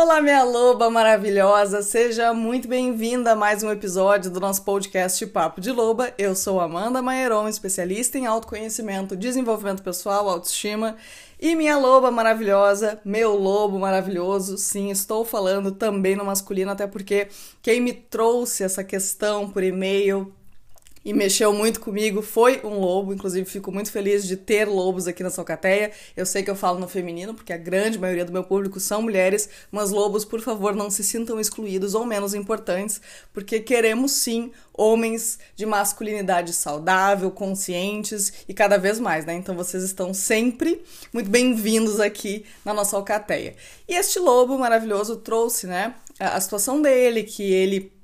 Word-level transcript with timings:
Olá, 0.00 0.20
minha 0.20 0.44
loba 0.44 0.88
maravilhosa! 0.88 1.82
Seja 1.82 2.32
muito 2.32 2.68
bem-vinda 2.68 3.32
a 3.32 3.34
mais 3.34 3.64
um 3.64 3.72
episódio 3.72 4.30
do 4.30 4.38
nosso 4.38 4.62
podcast 4.62 5.26
Papo 5.26 5.60
de 5.60 5.72
Loba. 5.72 6.14
Eu 6.16 6.36
sou 6.36 6.60
Amanda 6.60 7.02
Maieron, 7.02 7.48
especialista 7.48 8.16
em 8.16 8.24
autoconhecimento, 8.24 9.16
desenvolvimento 9.16 9.82
pessoal, 9.82 10.28
autoestima. 10.28 10.94
E 11.40 11.56
minha 11.56 11.76
loba 11.76 12.12
maravilhosa, 12.12 13.00
meu 13.04 13.34
lobo 13.34 13.76
maravilhoso, 13.76 14.56
sim, 14.56 14.88
estou 14.92 15.24
falando 15.24 15.72
também 15.72 16.14
no 16.14 16.24
masculino, 16.24 16.70
até 16.70 16.86
porque 16.86 17.26
quem 17.60 17.80
me 17.80 17.92
trouxe 17.92 18.62
essa 18.62 18.84
questão 18.84 19.50
por 19.50 19.64
e-mail, 19.64 20.32
e 21.08 21.12
mexeu 21.14 21.54
muito 21.54 21.80
comigo 21.80 22.20
foi 22.20 22.60
um 22.62 22.78
lobo. 22.78 23.14
Inclusive, 23.14 23.48
fico 23.48 23.72
muito 23.72 23.90
feliz 23.90 24.26
de 24.26 24.36
ter 24.36 24.66
lobos 24.66 25.08
aqui 25.08 25.22
na 25.22 25.30
Socateia. 25.30 25.90
Eu 26.14 26.26
sei 26.26 26.42
que 26.42 26.50
eu 26.50 26.54
falo 26.54 26.78
no 26.78 26.86
feminino, 26.86 27.32
porque 27.32 27.50
a 27.50 27.56
grande 27.56 27.98
maioria 27.98 28.26
do 28.26 28.32
meu 28.32 28.44
público 28.44 28.78
são 28.78 29.00
mulheres, 29.00 29.48
mas 29.72 29.90
lobos, 29.90 30.26
por 30.26 30.42
favor, 30.42 30.76
não 30.76 30.90
se 30.90 31.02
sintam 31.02 31.40
excluídos 31.40 31.94
ou 31.94 32.04
menos 32.04 32.34
importantes, 32.34 33.00
porque 33.32 33.58
queremos 33.58 34.12
sim 34.12 34.52
homens 34.74 35.38
de 35.56 35.64
masculinidade 35.64 36.52
saudável, 36.52 37.30
conscientes 37.30 38.44
e 38.46 38.52
cada 38.52 38.76
vez 38.76 39.00
mais, 39.00 39.24
né? 39.24 39.32
Então 39.32 39.56
vocês 39.56 39.82
estão 39.82 40.12
sempre 40.12 40.82
muito 41.10 41.30
bem-vindos 41.30 42.00
aqui 42.00 42.44
na 42.62 42.74
nossa 42.74 42.98
alcateia. 42.98 43.56
E 43.88 43.94
este 43.94 44.18
lobo 44.18 44.58
maravilhoso 44.58 45.16
trouxe, 45.16 45.66
né, 45.66 45.94
a 46.20 46.38
situação 46.38 46.82
dele, 46.82 47.22
que 47.22 47.50
ele 47.50 47.97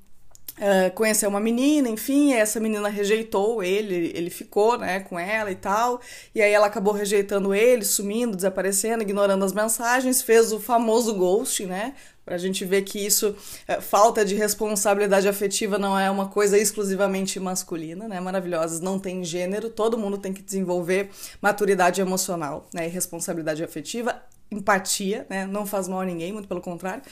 Uh, 0.57 0.89
conheceu 0.95 1.29
uma 1.29 1.39
menina, 1.41 1.89
enfim, 1.89 2.31
essa 2.33 2.61
menina 2.61 2.87
rejeitou 2.87 3.61
ele, 3.61 4.13
ele 4.15 4.29
ficou, 4.29 4.77
né, 4.77 5.01
com 5.01 5.19
ela 5.19 5.51
e 5.51 5.55
tal, 5.55 5.99
e 6.33 6.41
aí 6.41 6.49
ela 6.49 6.67
acabou 6.67 6.93
rejeitando 6.93 7.53
ele, 7.53 7.83
sumindo, 7.83 8.37
desaparecendo, 8.37 9.03
ignorando 9.03 9.43
as 9.43 9.51
mensagens, 9.51 10.21
fez 10.21 10.53
o 10.53 10.59
famoso 10.61 11.13
ghost, 11.13 11.65
né, 11.65 11.93
pra 12.23 12.37
gente 12.37 12.63
ver 12.63 12.83
que 12.83 13.05
isso, 13.05 13.35
uh, 13.67 13.81
falta 13.81 14.23
de 14.23 14.33
responsabilidade 14.33 15.27
afetiva 15.27 15.77
não 15.77 15.99
é 15.99 16.09
uma 16.09 16.29
coisa 16.29 16.57
exclusivamente 16.57 17.37
masculina, 17.37 18.07
né, 18.07 18.21
maravilhosas, 18.21 18.79
não 18.79 18.97
tem 18.97 19.25
gênero, 19.25 19.69
todo 19.69 19.97
mundo 19.97 20.17
tem 20.17 20.31
que 20.31 20.41
desenvolver 20.41 21.09
maturidade 21.41 21.99
emocional, 21.99 22.69
né, 22.73 22.85
e 22.87 22.89
responsabilidade 22.89 23.61
afetiva, 23.61 24.23
empatia, 24.49 25.27
né, 25.29 25.45
não 25.45 25.65
faz 25.65 25.89
mal 25.89 25.99
a 25.99 26.05
ninguém, 26.05 26.31
muito 26.31 26.47
pelo 26.47 26.61
contrário, 26.61 27.03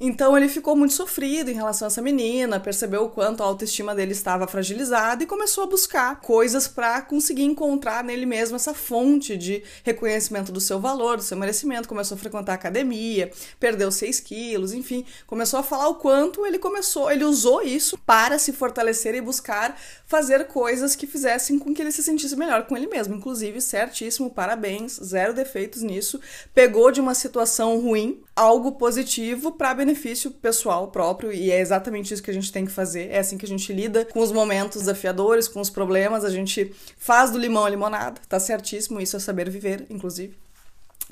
então 0.00 0.34
ele 0.34 0.48
ficou 0.48 0.74
muito 0.74 0.94
sofrido 0.94 1.50
em 1.50 1.54
relação 1.54 1.86
a 1.86 1.90
essa 1.90 2.00
menina, 2.00 2.58
percebeu 2.58 3.04
o 3.04 3.10
quanto 3.10 3.42
a 3.42 3.46
autoestima 3.46 3.94
dele 3.94 4.12
estava 4.12 4.46
fragilizada 4.46 5.22
e 5.22 5.26
começou 5.26 5.64
a 5.64 5.66
buscar 5.66 6.20
coisas 6.20 6.66
para 6.66 7.02
conseguir 7.02 7.42
encontrar 7.42 8.02
nele 8.02 8.24
mesmo 8.24 8.56
essa 8.56 8.72
fonte 8.72 9.36
de 9.36 9.62
reconhecimento 9.84 10.50
do 10.50 10.60
seu 10.60 10.80
valor, 10.80 11.18
do 11.18 11.22
seu 11.22 11.36
merecimento. 11.36 11.88
Começou 11.88 12.14
a 12.14 12.18
frequentar 12.18 12.52
a 12.52 12.54
academia, 12.54 13.30
perdeu 13.58 13.92
6 13.92 14.20
quilos, 14.20 14.72
enfim, 14.72 15.04
começou 15.26 15.60
a 15.60 15.62
falar 15.62 15.88
o 15.88 15.96
quanto 15.96 16.46
ele 16.46 16.58
começou, 16.58 17.10
ele 17.10 17.24
usou 17.24 17.60
isso 17.60 17.98
para 17.98 18.38
se 18.38 18.52
fortalecer 18.52 19.14
e 19.14 19.20
buscar 19.20 19.78
fazer 20.06 20.46
coisas 20.46 20.96
que 20.96 21.06
fizessem 21.06 21.58
com 21.58 21.74
que 21.74 21.80
ele 21.82 21.92
se 21.92 22.02
sentisse 22.02 22.34
melhor 22.34 22.66
com 22.66 22.76
ele 22.76 22.86
mesmo. 22.86 23.14
Inclusive, 23.14 23.60
certíssimo, 23.60 24.30
parabéns, 24.30 24.98
zero 25.04 25.34
defeitos 25.34 25.82
nisso. 25.82 26.20
Pegou 26.54 26.90
de 26.90 27.00
uma 27.00 27.14
situação 27.14 27.78
ruim 27.78 28.22
algo 28.34 28.72
positivo 28.72 29.52
para 29.52 29.74
benefício 29.90 30.30
pessoal 30.30 30.88
próprio 30.88 31.32
e 31.32 31.50
é 31.50 31.60
exatamente 31.60 32.14
isso 32.14 32.22
que 32.22 32.30
a 32.30 32.34
gente 32.34 32.52
tem 32.52 32.64
que 32.64 32.70
fazer. 32.70 33.10
É 33.10 33.18
assim 33.18 33.36
que 33.36 33.44
a 33.44 33.48
gente 33.48 33.72
lida 33.72 34.04
com 34.04 34.20
os 34.20 34.30
momentos 34.30 34.78
desafiadores, 34.78 35.48
com 35.48 35.60
os 35.60 35.70
problemas, 35.70 36.24
a 36.24 36.30
gente 36.30 36.72
faz 36.96 37.30
do 37.30 37.38
limão 37.38 37.64
a 37.64 37.70
limonada, 37.70 38.20
tá 38.28 38.38
certíssimo, 38.38 39.00
isso 39.00 39.16
é 39.16 39.20
saber 39.20 39.50
viver, 39.50 39.86
inclusive. 39.90 40.36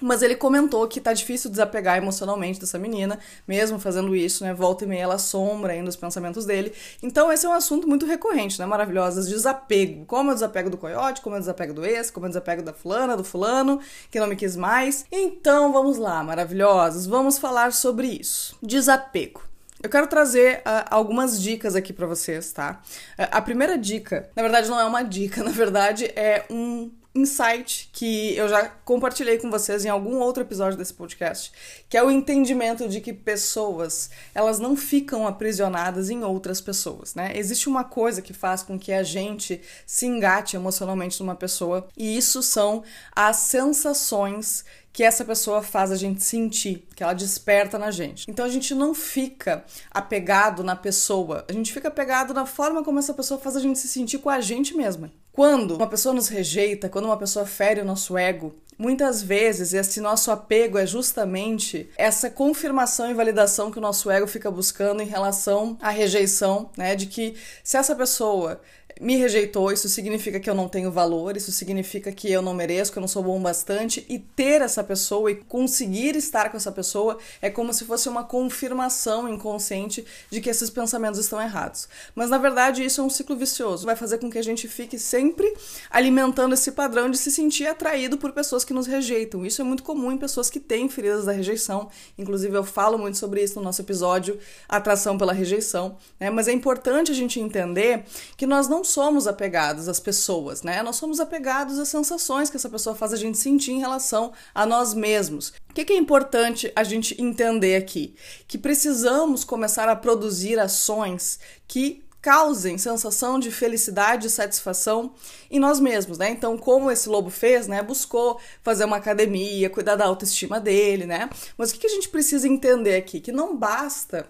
Mas 0.01 0.23
ele 0.23 0.35
comentou 0.35 0.87
que 0.87 1.01
tá 1.01 1.13
difícil 1.13 1.51
desapegar 1.51 1.97
emocionalmente 1.97 2.61
dessa 2.61 2.79
menina, 2.79 3.19
mesmo 3.47 3.79
fazendo 3.79 4.15
isso, 4.15 4.45
né? 4.45 4.55
Volta 4.55 4.85
e 4.85 4.87
meia 4.87 5.03
ela 5.03 5.19
sombra 5.19 5.73
ainda 5.73 5.89
os 5.89 5.97
pensamentos 5.97 6.45
dele. 6.45 6.73
Então 7.03 7.33
esse 7.33 7.47
é 7.47 7.49
um 7.49 7.53
assunto 7.53 7.89
muito 7.89 8.07
recorrente, 8.07 8.59
né? 8.59 8.67
Maravilhosas, 8.67 9.29
desapego. 9.29 10.05
Como 10.07 10.31
eu 10.31 10.35
desapego 10.35 10.71
do 10.71 10.79
coiote, 10.79 11.21
como 11.21 11.37
eu 11.37 11.41
desapego 11.41 11.75
do 11.75 11.85
ex, 11.85 12.11
como 12.11 12.27
eu 12.27 12.31
desapego 12.31 12.63
da 12.63 12.73
fulana, 12.73 13.17
do 13.17 13.25
fulano, 13.25 13.81
que 14.11 14.21
não 14.21 14.27
me 14.27 14.37
quis 14.37 14.57
mais. 14.57 15.05
Então 15.11 15.73
vamos 15.73 15.99
lá, 15.99 16.23
maravilhosas, 16.23 17.07
vamos 17.07 17.39
falar 17.39 17.73
sobre 17.73 18.07
isso. 18.07 18.57
Desapego. 18.63 19.49
Eu 19.81 19.89
quero 19.89 20.09
trazer 20.09 20.59
uh, 20.59 20.91
algumas 20.91 21.41
dicas 21.41 21.77
aqui 21.77 21.93
para 21.93 22.07
vocês, 22.07 22.53
tá? 22.53 22.81
Uh, 23.17 23.29
a 23.31 23.41
primeira 23.41 23.79
dica, 23.79 24.29
na 24.35 24.43
verdade 24.43 24.69
não 24.69 24.79
é 24.79 24.85
uma 24.85 25.03
dica, 25.03 25.43
na 25.45 25.51
verdade 25.51 26.07
é 26.17 26.45
um 26.51 26.91
insight 27.19 27.91
que 27.93 28.35
eu 28.37 28.49
já 28.49 28.69
compartilhei 28.85 29.39
com 29.39 29.51
vocês 29.51 29.85
em 29.85 29.89
algum 29.89 30.19
outro 30.19 30.43
episódio 30.43 30.79
desse 30.79 30.95
podcast, 30.95 31.53
que 31.89 31.97
é 31.97 32.03
o 32.03 32.11
entendimento 32.11 32.89
de 32.89 33.01
que 33.01 33.13
pessoas, 33.13 34.11
elas 34.35 34.59
não 34.59 34.77
ficam 34.77 35.27
aprisionadas 35.27 36.11
em 36.11 36.23
outras 36.23 36.61
pessoas, 36.61 37.15
né? 37.15 37.33
Existe 37.35 37.69
uma 37.69 37.85
coisa 37.85 38.23
que 38.23 38.33
faz 38.33 38.63
com 38.63 38.79
que 38.79 38.93
a 38.93 39.03
gente 39.03 39.61
se 39.87 40.07
engate 40.07 40.57
emocionalmente 40.57 41.21
numa 41.21 41.35
pessoa, 41.35 41.89
e 41.97 42.17
isso 42.17 42.43
são 42.43 42.83
as 43.15 43.37
sensações 43.37 44.65
que 44.99 45.05
essa 45.05 45.25
pessoa 45.25 45.63
faz 45.63 45.93
a 45.93 45.97
gente 45.97 46.25
sentir, 46.25 46.85
que 46.97 47.05
ela 47.05 47.13
desperta 47.13 47.79
na 47.79 47.89
gente. 47.89 48.29
Então 48.29 48.45
a 48.45 48.49
gente 48.49 48.75
não 48.75 48.93
fica 48.93 49.65
apegado 49.93 50.65
na 50.65 50.75
pessoa, 50.75 51.45
a 51.49 51.53
gente 51.53 51.73
fica 51.73 51.87
apegado 51.87 52.35
na 52.35 52.45
forma 52.45 52.83
como 52.83 52.99
essa 52.99 53.15
pessoa 53.15 53.39
faz 53.39 53.55
a 53.55 53.61
gente 53.61 53.79
se 53.79 53.87
sentir 53.87 54.19
com 54.19 54.29
a 54.29 54.41
gente 54.41 54.77
mesma. 54.77 55.13
Quando 55.31 55.77
uma 55.77 55.87
pessoa 55.87 56.13
nos 56.13 56.27
rejeita, 56.27 56.89
quando 56.89 57.05
uma 57.05 57.17
pessoa 57.17 57.47
fere 57.47 57.81
o 57.81 57.85
nosso 57.85 58.19
ego, 58.19 58.53
muitas 58.77 59.23
vezes 59.23 59.73
esse 59.73 60.01
nosso 60.01 60.33
apego 60.33 60.77
é 60.79 60.85
justamente 60.85 61.89
essa 61.97 62.29
confirmação 62.29 63.09
e 63.09 63.15
validação 63.15 63.71
que 63.71 63.79
o 63.79 63.81
nosso 63.81 64.11
ego 64.11 64.27
fica 64.27 64.51
buscando 64.51 65.01
em 65.01 65.07
relação 65.07 65.79
à 65.81 65.91
rejeição, 65.91 66.71
né? 66.77 66.97
De 66.97 67.07
que 67.07 67.37
se 67.63 67.77
essa 67.77 67.95
pessoa 67.95 68.61
me 69.01 69.17
rejeitou, 69.17 69.71
isso 69.71 69.89
significa 69.89 70.41
que 70.41 70.49
eu 70.49 70.55
não 70.55 70.69
tenho 70.69 70.91
valor, 70.91 71.37
isso 71.37 71.53
significa 71.53 72.11
que 72.11 72.31
eu 72.31 72.43
não 72.43 72.55
mereço, 72.55 72.91
que 72.91 72.99
eu 72.99 73.01
não 73.01 73.09
sou 73.09 73.23
bom 73.23 73.41
bastante, 73.41 74.05
e 74.09 74.19
ter 74.19 74.61
essa 74.61 74.83
pessoa 74.83 75.31
e 75.31 75.37
conseguir 75.37 76.17
estar 76.17 76.51
com 76.51 76.57
essa 76.57 76.73
pessoa 76.73 77.19
é 77.41 77.49
como 77.49 77.73
se 77.73 77.85
fosse 77.85 78.09
uma 78.09 78.25
confirmação 78.25 79.29
inconsciente 79.29 80.05
de 80.31 80.41
que 80.41 80.51
esses 80.51 80.71
pensamentos 80.71 81.19
estão 81.21 81.41
errados. 81.41 81.89
Mas 82.15 82.31
na 82.31 82.39
verdade 82.39 82.85
isso 82.85 83.01
é 83.01 83.05
um 83.05 83.11
ciclo 83.11 83.37
vicioso, 83.37 83.87
vai 83.87 83.95
fazer 83.95 84.19
com 84.19 84.31
que 84.31 84.39
a 84.39 84.43
gente 84.43 84.67
fique 84.67 84.99
sempre 84.99 85.53
alimentando 85.91 86.55
esse 86.55 86.73
padrão 86.73 87.11
de 87.11 87.19
se 87.19 87.31
sentir 87.31 87.67
atraído 87.67 88.19
por 88.19 88.33
pessoas 88.33 88.65
que 88.65 88.73
nos 88.73 88.87
rejeitam. 88.87 89.47
Isso 89.47 89.61
é 89.61 89.65
muito 89.65 89.83
comum 89.83 90.11
em 90.11 90.19
pessoas 90.19 90.51
que 90.51 90.59
têm 90.59 90.89
feridas 90.89 91.25
da 91.25 91.33
rejeição, 91.33 91.89
inclusive 92.17 92.57
eu 92.57 92.65
falo 92.65 92.99
muito 92.99 93.19
sobre 93.19 93.43
isso 93.43 93.57
no 93.57 93.63
nosso 93.63 93.81
episódio 93.81 94.39
Atração 94.69 95.17
pela 95.17 95.33
Rejeição, 95.33 95.97
né? 96.19 96.31
Mas 96.31 96.49
é 96.49 96.53
importante 96.53 97.13
a 97.13 97.15
gente 97.15 97.39
entender 97.41 98.05
que 98.37 98.47
nós 98.47 98.69
não 98.69 98.83
somos 98.89 99.27
apegados 99.27 99.89
às 99.89 100.01
pessoas, 100.01 100.63
né? 100.63 100.83
Nós 100.83 100.97
somos 100.97 101.21
apegados 101.21 101.79
às 101.79 101.89
sensações 101.89 102.51
que 102.51 102.57
essa 102.57 102.69
pessoa 102.69 102.95
faz 102.95 103.13
a 103.13 103.17
gente 103.17 103.39
sentir 103.39 103.73
em 103.73 103.79
relação 103.79 104.33
a 104.55 104.67
nós 104.67 104.95
mesmos. 104.95 105.53
O 105.71 105.75
que, 105.75 105.93
é 105.93 105.97
importante 105.97 106.73
a 106.75 106.83
gente 106.83 107.21
entender 107.21 107.77
aqui? 107.77 108.15
Que 108.47 108.59
precisamos 108.59 109.45
começar 109.45 109.89
a 109.89 109.97
produzir 109.97 110.59
ações 110.59 111.39
que 111.67 112.03
causem 112.21 112.77
sensação 112.77 113.39
de 113.39 113.51
felicidade 113.51 114.27
e 114.27 114.31
satisfação 114.31 115.15
em 115.51 115.59
nós 115.59 115.79
mesmos, 115.79 116.19
né? 116.19 116.31
Então, 116.31 116.59
como 116.59 116.91
esse 116.91 117.09
lobo 117.09 117.31
fez, 117.31 117.69
né? 117.69 117.83
Buscou 117.83 118.41
fazer 118.63 118.85
uma 118.85 118.97
academia, 118.97 119.71
cuidar 119.71 119.97
da 119.97 120.05
autoestima 120.05 120.61
dele, 120.61 121.07
né? 121.07 121.31
Mas 121.57 121.71
o 121.71 121.75
que 121.75 121.87
a 121.87 121.91
gente 121.91 122.09
precisa 122.09 122.49
entender 122.49 122.97
aqui? 122.97 123.21
Que 123.21 123.33
não 123.33 123.57
basta 123.57 124.27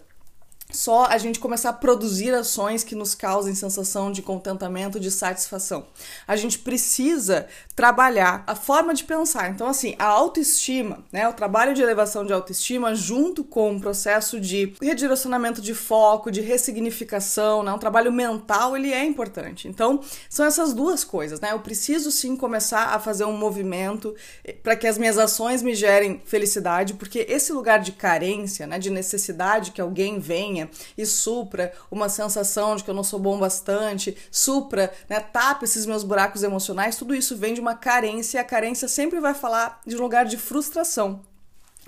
só 0.71 1.07
a 1.07 1.17
gente 1.17 1.39
começar 1.39 1.71
a 1.71 1.73
produzir 1.73 2.35
ações 2.35 2.85
que 2.85 2.95
nos 2.95 3.15
causem 3.15 3.55
sensação 3.55 4.13
de 4.13 4.21
contentamento, 4.21 5.01
de 5.01 5.11
satisfação. 5.11 5.87
A 6.27 6.37
gente 6.37 6.59
precisa 6.59 7.47
trabalhar 7.75 8.45
a 8.47 8.55
forma 8.55 8.93
de 8.93 9.05
pensar. 9.05 9.51
Então, 9.51 9.67
assim, 9.67 9.95
a 9.99 10.05
autoestima, 10.05 11.05
né, 11.11 11.27
o 11.29 11.33
trabalho 11.33 11.73
de 11.73 11.81
elevação 11.81 12.25
de 12.25 12.33
autoestima, 12.33 12.95
junto 12.95 13.43
com 13.43 13.77
o 13.77 13.81
processo 13.81 14.39
de 14.41 14.75
redirecionamento 14.83 15.63
de 15.63 15.75
foco, 15.75 16.31
de 16.31 16.41
ressignificação, 16.41 17.63
né, 17.63 17.73
um 17.73 17.79
trabalho 17.79 18.13
mental, 18.13 18.77
ele 18.77 18.93
é 18.93 19.05
importante. 19.05 19.69
Então, 19.69 20.01
são 20.29 20.45
essas 20.45 20.75
duas 20.75 21.03
coisas, 21.03 21.41
né? 21.41 21.53
Eu 21.53 21.61
preciso 21.61 22.11
sim 22.11 22.37
começar 22.37 22.95
a 22.95 22.99
fazer 22.99 23.25
um 23.25 23.37
movimento 23.37 24.15
eh, 24.45 24.53
para 24.53 24.77
que 24.77 24.87
as 24.87 24.99
minhas 24.99 25.17
ações 25.17 25.63
me 25.63 25.75
gerem 25.75 26.21
felicidade, 26.25 26.95
porque 26.95 27.25
esse 27.29 27.53
lugar 27.53 27.79
de 27.79 27.93
carência, 27.93 28.67
né, 28.67 28.79
de 28.79 28.91
necessidade 28.91 29.71
que 29.71 29.81
alguém 29.81 30.19
venha 30.19 30.58
e 30.97 31.05
supra 31.05 31.73
uma 31.91 32.09
sensação 32.09 32.75
de 32.75 32.83
que 32.83 32.91
eu 32.91 32.95
não 32.95 33.05
sou 33.05 33.19
bom 33.19 33.39
bastante, 33.39 34.17
supra, 34.31 34.93
né, 35.09 35.21
tapa 35.21 35.65
esses 35.65 35.85
meus 35.85 36.03
buracos 36.03 36.43
emocionais, 36.43 36.97
tudo 36.97 37.15
isso 37.15 37.37
vem 37.37 37.55
de 37.55 37.61
uma 37.61 37.75
carência 37.75 38.39
e 38.39 38.41
a 38.41 38.45
carência 38.45 38.89
sempre 38.89 39.21
vai 39.21 39.35
falar 39.35 39.81
de 39.87 39.97
um 39.97 40.01
lugar 40.01 40.25
de 40.25 40.37
frustração. 40.37 41.21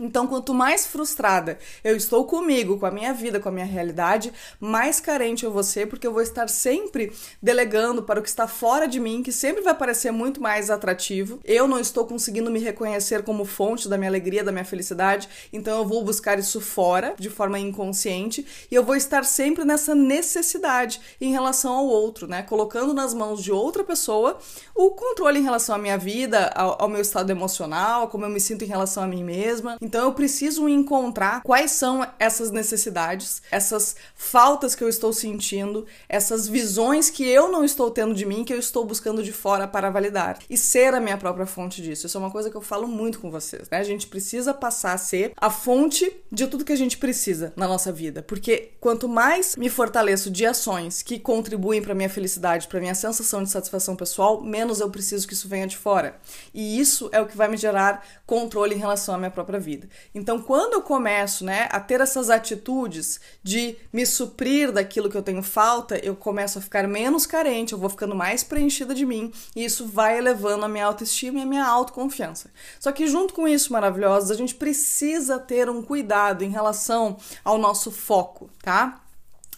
Então, 0.01 0.27
quanto 0.27 0.55
mais 0.55 0.87
frustrada 0.87 1.59
eu 1.85 1.95
estou 1.95 2.25
comigo, 2.25 2.79
com 2.79 2.87
a 2.87 2.91
minha 2.91 3.13
vida, 3.13 3.39
com 3.39 3.49
a 3.49 3.53
minha 3.53 3.67
realidade, 3.67 4.33
mais 4.59 4.99
carente 4.99 5.45
eu 5.45 5.53
vou 5.53 5.63
ser, 5.63 5.89
porque 5.89 6.07
eu 6.07 6.13
vou 6.13 6.23
estar 6.23 6.49
sempre 6.49 7.13
delegando 7.43 8.03
para 8.03 8.19
o 8.19 8.23
que 8.23 8.29
está 8.29 8.49
fora 8.49 8.89
de 8.89 8.99
mim, 8.99 9.23
que 9.23 9.31
sempre 9.31 9.63
vai 9.63 9.75
parecer 9.75 10.11
muito 10.11 10.41
mais 10.41 10.71
atrativo. 10.71 11.39
Eu 11.45 11.69
não 11.69 11.79
estou 11.79 12.07
conseguindo 12.07 12.51
me 12.51 12.59
reconhecer 12.59 13.23
como 13.23 13.45
fonte 13.45 13.89
da 13.89 13.99
minha 13.99 14.11
alegria, 14.11 14.43
da 14.43 14.53
minha 14.53 14.65
felicidade, 14.65 15.29
então 15.53 15.79
eu 15.79 15.85
vou 15.85 16.03
buscar 16.03 16.39
isso 16.39 16.61
fora, 16.61 17.15
de 17.19 17.29
forma 17.29 17.59
inconsciente, 17.59 18.47
e 18.71 18.75
eu 18.75 18.83
vou 18.83 18.97
estar 18.97 19.25
sempre 19.25 19.65
nessa 19.65 19.95
necessidade 19.95 21.01
em 21.21 21.33
relação 21.33 21.75
ao 21.75 21.87
outro, 21.87 22.27
né? 22.27 22.43
Colocando 22.43 22.95
nas 22.95 23.13
mãos 23.13 23.43
de 23.43 23.53
outra 23.53 23.85
pessoa 23.85 24.39
o 24.75 24.91
controle 24.93 25.39
em 25.39 25.43
relação 25.43 25.75
à 25.75 25.79
minha 25.79 25.99
vida, 25.99 26.51
ao, 26.55 26.83
ao 26.83 26.89
meu 26.89 27.01
estado 27.01 27.31
emocional, 27.31 28.09
como 28.09 28.25
eu 28.25 28.31
me 28.31 28.41
sinto 28.41 28.65
em 28.65 28.69
relação 28.69 29.03
a 29.03 29.07
mim 29.07 29.23
mesma. 29.23 29.77
Então 29.91 30.05
eu 30.05 30.13
preciso 30.13 30.69
encontrar 30.69 31.43
quais 31.43 31.73
são 31.73 32.07
essas 32.17 32.53
necessidades, 32.53 33.43
essas 33.51 33.97
faltas 34.15 34.77
que 34.77 34.85
eu 34.85 34.89
estou 34.89 35.13
sentindo, 35.13 35.85
essas 36.09 36.47
visões 36.47 37.11
que 37.11 37.29
eu 37.29 37.51
não 37.51 37.65
estou 37.65 37.91
tendo 37.91 38.15
de 38.15 38.25
mim, 38.25 38.45
que 38.45 38.55
eu 38.55 38.59
estou 38.61 38.85
buscando 38.85 39.21
de 39.21 39.33
fora 39.33 39.67
para 39.67 39.91
validar. 39.91 40.39
E 40.49 40.57
ser 40.57 40.95
a 40.95 41.01
minha 41.01 41.19
própria 41.19 41.45
fonte 41.45 41.83
disso. 41.83 42.07
Isso 42.07 42.17
é 42.17 42.21
uma 42.21 42.31
coisa 42.31 42.49
que 42.49 42.57
eu 42.57 42.61
falo 42.61 42.87
muito 42.87 43.19
com 43.19 43.33
vocês, 43.33 43.69
né? 43.69 43.79
A 43.79 43.83
gente 43.83 44.07
precisa 44.07 44.55
passar 44.55 44.93
a 44.93 44.99
ser 44.99 45.33
a 45.37 45.51
fonte 45.51 46.09
de 46.31 46.47
tudo 46.47 46.65
que 46.65 46.73
a 46.73 46.77
gente 46.77 46.97
precisa 46.97 47.53
na 47.57 47.67
nossa 47.67 47.91
vida. 47.91 48.23
Porque 48.23 48.71
quanto 48.81 49.09
mais 49.09 49.57
me 49.57 49.69
fortaleço 49.69 50.31
de 50.31 50.47
ações 50.47 51.03
que 51.03 51.19
contribuem 51.19 51.83
para 51.83 51.97
minha 51.97 52.09
felicidade, 52.09 52.69
para 52.69 52.79
minha 52.79 52.95
sensação 52.95 53.43
de 53.43 53.51
satisfação 53.51 53.97
pessoal, 53.97 54.41
menos 54.41 54.79
eu 54.79 54.89
preciso 54.89 55.27
que 55.27 55.35
isso 55.35 55.49
venha 55.49 55.67
de 55.67 55.77
fora. 55.77 56.15
E 56.55 56.79
isso 56.79 57.09
é 57.11 57.21
o 57.21 57.27
que 57.27 57.37
vai 57.37 57.49
me 57.49 57.57
gerar 57.57 58.07
controle 58.25 58.77
em 58.77 58.79
relação 58.79 59.17
à 59.17 59.19
minha 59.19 59.33
própria 59.33 59.59
vida 59.59 59.80
vida. 59.81 59.89
Então, 60.15 60.41
quando 60.41 60.75
eu 60.75 60.83
começo, 60.83 61.45
né, 61.45 61.69
a 61.71 61.81
ter 61.81 62.01
essas 62.01 62.31
atitudes 62.31 63.21
de 63.43 63.77
me 63.93 64.05
suprir 64.05 64.73
daquilo 64.73 65.09
que 65.09 65.17
eu 65.17 65.23
tenho 65.23 65.43
falta, 65.43 65.99
eu 66.05 66.15
começo 66.15 66.59
a 66.59 66.63
ficar 66.63 66.87
menos 66.87 67.27
carente, 67.27 67.73
eu 67.73 67.79
vou 67.79 67.91
ficando 67.91 68.15
mais 68.15 68.45
preenchida 68.45 68.95
de 68.95 69.07
mim, 69.07 69.33
e 69.55 69.65
isso 69.65 69.87
vai 69.87 70.19
elevando 70.19 70.65
a 70.65 70.69
minha 70.69 70.87
autoestima 70.87 71.39
e 71.39 71.43
a 71.43 71.47
minha 71.47 71.67
autoconfiança. 71.67 72.51
Só 72.79 72.93
que 72.93 73.07
junto 73.07 73.35
com 73.35 73.49
isso, 73.49 73.73
maravilhosos, 73.73 74.31
a 74.31 74.35
gente 74.35 74.55
precisa 74.55 75.39
ter 75.39 75.69
um 75.69 75.83
cuidado 75.83 76.45
em 76.45 76.51
relação 76.51 77.17
ao 77.45 77.59
nosso 77.59 77.91
foco, 77.91 78.51
tá? 78.63 79.01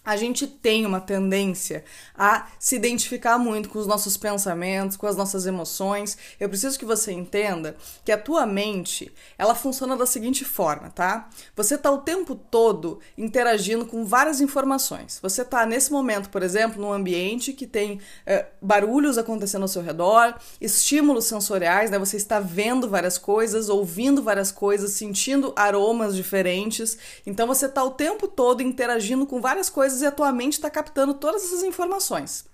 A 0.04 0.16
gente 0.16 0.46
tem 0.46 0.84
uma 0.84 1.00
tendência 1.00 1.84
a 2.14 2.48
se 2.58 2.74
identificar 2.74 3.38
muito 3.38 3.68
com 3.68 3.78
os 3.78 3.86
nossos 3.86 4.16
pensamentos, 4.16 4.96
com 4.96 5.06
as 5.06 5.16
nossas 5.16 5.46
emoções. 5.46 6.18
Eu 6.40 6.48
preciso 6.48 6.78
que 6.78 6.84
você 6.84 7.12
entenda 7.12 7.76
que 8.04 8.10
a 8.10 8.18
tua 8.18 8.44
mente, 8.44 9.12
ela 9.38 9.54
funciona 9.54 9.96
da 9.96 10.04
seguinte 10.04 10.44
forma, 10.44 10.90
tá? 10.90 11.28
Você 11.54 11.78
tá 11.78 11.90
o 11.90 11.98
tempo 11.98 12.34
todo 12.34 12.98
interagindo 13.16 13.86
com 13.86 14.04
várias 14.04 14.40
informações. 14.40 15.20
Você 15.22 15.44
tá 15.44 15.64
nesse 15.64 15.92
momento, 15.92 16.30
por 16.30 16.42
exemplo, 16.42 16.80
num 16.80 16.92
ambiente 16.92 17.52
que 17.52 17.66
tem 17.66 18.00
é, 18.26 18.46
barulhos 18.60 19.18
acontecendo 19.18 19.62
ao 19.62 19.68
seu 19.68 19.82
redor, 19.82 20.34
estímulos 20.60 21.26
sensoriais, 21.26 21.90
né? 21.90 21.98
Você 21.98 22.16
está 22.16 22.40
vendo 22.40 22.88
várias 22.88 23.18
coisas, 23.18 23.68
ouvindo 23.68 24.22
várias 24.22 24.50
coisas, 24.50 24.92
sentindo 24.92 25.52
aromas 25.54 26.16
diferentes. 26.16 26.98
Então 27.24 27.46
você 27.46 27.68
tá 27.68 27.84
o 27.84 27.92
tempo 27.92 28.26
todo 28.26 28.62
interagindo 28.62 29.26
com 29.26 29.40
várias 29.40 29.70
coisas 29.70 29.91
coisas 29.92 30.02
e 30.02 30.06
a 30.06 30.12
tua 30.12 30.32
mente 30.32 30.54
está 30.54 30.70
captando 30.70 31.14
todas 31.14 31.44
essas 31.44 31.62
informações 31.62 32.46